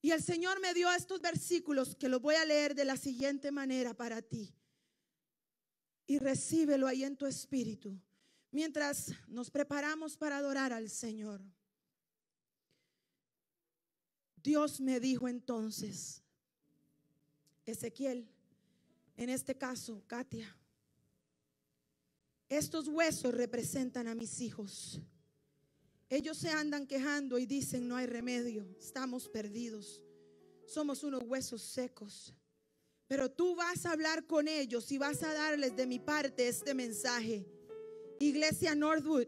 Y 0.00 0.12
el 0.12 0.22
Señor 0.22 0.60
me 0.60 0.72
dio 0.72 0.90
estos 0.90 1.20
versículos 1.20 1.96
que 1.96 2.08
los 2.08 2.22
voy 2.22 2.36
a 2.36 2.44
leer 2.44 2.74
de 2.74 2.84
la 2.86 2.96
siguiente 2.96 3.50
manera 3.50 3.92
para 3.92 4.22
ti. 4.22 4.54
Y 6.06 6.18
recíbelo 6.18 6.86
ahí 6.86 7.04
en 7.04 7.16
tu 7.16 7.26
espíritu 7.26 8.00
mientras 8.50 9.12
nos 9.26 9.50
preparamos 9.50 10.16
para 10.16 10.38
adorar 10.38 10.72
al 10.72 10.88
Señor. 10.88 11.40
Dios 14.42 14.80
me 14.80 15.00
dijo 15.00 15.28
entonces, 15.28 16.22
Ezequiel, 17.66 18.28
en 19.16 19.28
este 19.28 19.56
caso, 19.56 20.02
Katia, 20.06 20.56
estos 22.48 22.88
huesos 22.88 23.34
representan 23.34 24.08
a 24.08 24.14
mis 24.14 24.40
hijos. 24.40 25.00
Ellos 26.08 26.38
se 26.38 26.48
andan 26.48 26.86
quejando 26.86 27.38
y 27.38 27.44
dicen, 27.44 27.86
no 27.86 27.96
hay 27.96 28.06
remedio, 28.06 28.66
estamos 28.78 29.28
perdidos, 29.28 30.00
somos 30.66 31.04
unos 31.04 31.22
huesos 31.24 31.60
secos. 31.60 32.32
Pero 33.06 33.30
tú 33.30 33.54
vas 33.54 33.84
a 33.84 33.92
hablar 33.92 34.26
con 34.26 34.48
ellos 34.48 34.90
y 34.92 34.98
vas 34.98 35.22
a 35.22 35.32
darles 35.32 35.76
de 35.76 35.86
mi 35.86 35.98
parte 35.98 36.48
este 36.48 36.72
mensaje. 36.74 37.46
Iglesia 38.20 38.74
Northwood, 38.74 39.26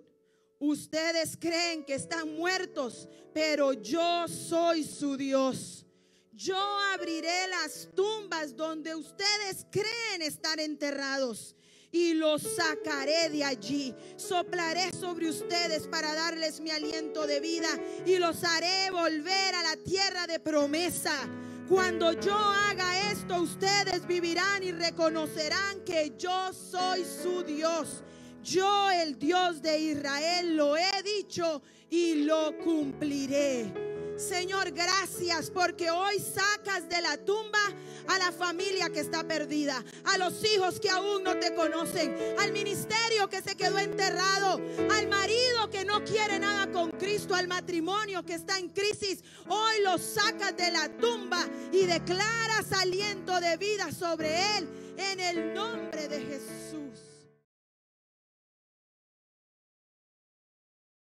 ustedes 0.59 1.37
creen 1.39 1.85
que 1.85 1.95
están 1.95 2.37
muertos, 2.37 3.09
pero 3.33 3.73
yo 3.73 4.27
soy 4.29 4.85
su 4.85 5.17
Dios. 5.17 5.87
yo 6.33 6.57
abriré 6.95 7.49
las 7.49 7.89
tumbas 7.95 8.57
donde 8.57 8.95
ustedes 8.95 9.67
creen 9.71 10.23
estar 10.23 10.59
enterrados 10.59 11.55
y 11.93 12.15
los 12.15 12.43
sacaré 12.43 13.29
de 13.29 13.45
allí. 13.45 13.95
Soplaré 14.17 14.93
sobre 14.93 15.29
ustedes 15.29 15.87
para 15.89 16.15
darles 16.15 16.61
mi 16.61 16.71
aliento 16.71 17.27
de 17.27 17.41
vida 17.41 17.69
y 18.07 18.17
los 18.17 18.43
haré 18.45 18.91
volver 18.91 19.55
a 19.55 19.63
la 19.63 19.77
tierra 19.77 20.27
de 20.27 20.41
promesa. 20.41 21.13
Cuando 21.69 22.13
yo 22.13 22.35
haga 22.35 23.13
esto, 23.13 23.43
ustedes 23.43 24.07
vivirán 24.07 24.63
y 24.63 24.73
reconocerán 24.73 25.85
que 25.85 26.15
yo 26.19 26.53
soy 26.53 27.05
su 27.05 27.43
Dios. 27.43 28.03
Yo, 28.43 28.91
el 28.91 29.19
Dios 29.19 29.61
de 29.63 29.79
Israel, 29.79 30.57
lo 30.57 30.77
he 30.77 31.03
dicho 31.03 31.63
y 31.91 32.25
lo 32.25 32.57
cumpliré. 32.59 33.91
Señor, 34.17 34.71
gracias 34.73 35.51
porque 35.51 35.91
hoy 35.91 36.19
sacas 36.19 36.87
de 36.91 37.01
la 37.01 37.17
tumba 37.17 37.59
a 38.07 38.19
la 38.19 38.31
familia 38.31 38.91
que 38.91 39.01
está 39.01 39.25
perdida, 39.25 39.83
a 40.05 40.19
los 40.19 40.45
hijos 40.45 40.79
que 40.79 40.91
aún 40.91 41.23
no 41.23 41.39
te 41.39 41.55
conocen, 41.55 42.15
al 42.39 42.53
ministerio 42.53 43.31
que 43.31 43.41
se 43.41 43.57
quedó 43.57 43.79
enterrado, 43.79 44.61
al 44.93 45.09
marido 45.09 45.71
que 45.71 45.87
no 45.87 46.05
quiere 46.05 46.39
nada 46.39 46.71
con 46.71 46.91
Cristo, 46.91 47.35
al 47.35 47.49
matrimonio 47.49 48.23
que 48.23 48.35
está 48.35 48.59
en 48.59 48.69
crisis. 48.69 49.25
Hoy 49.49 49.83
lo 49.83 49.97
sacas 49.97 50.55
de 50.55 50.71
la 50.71 50.89
tumba 50.99 51.47
y 51.73 51.87
declaras 51.87 52.73
aliento 52.73 53.41
de 53.41 53.57
vida 53.57 53.91
sobre 53.91 54.59
él 54.59 54.69
en 54.99 55.21
el 55.21 55.55
nombre 55.55 56.09
de 56.09 56.21
Jesús. 56.21 56.60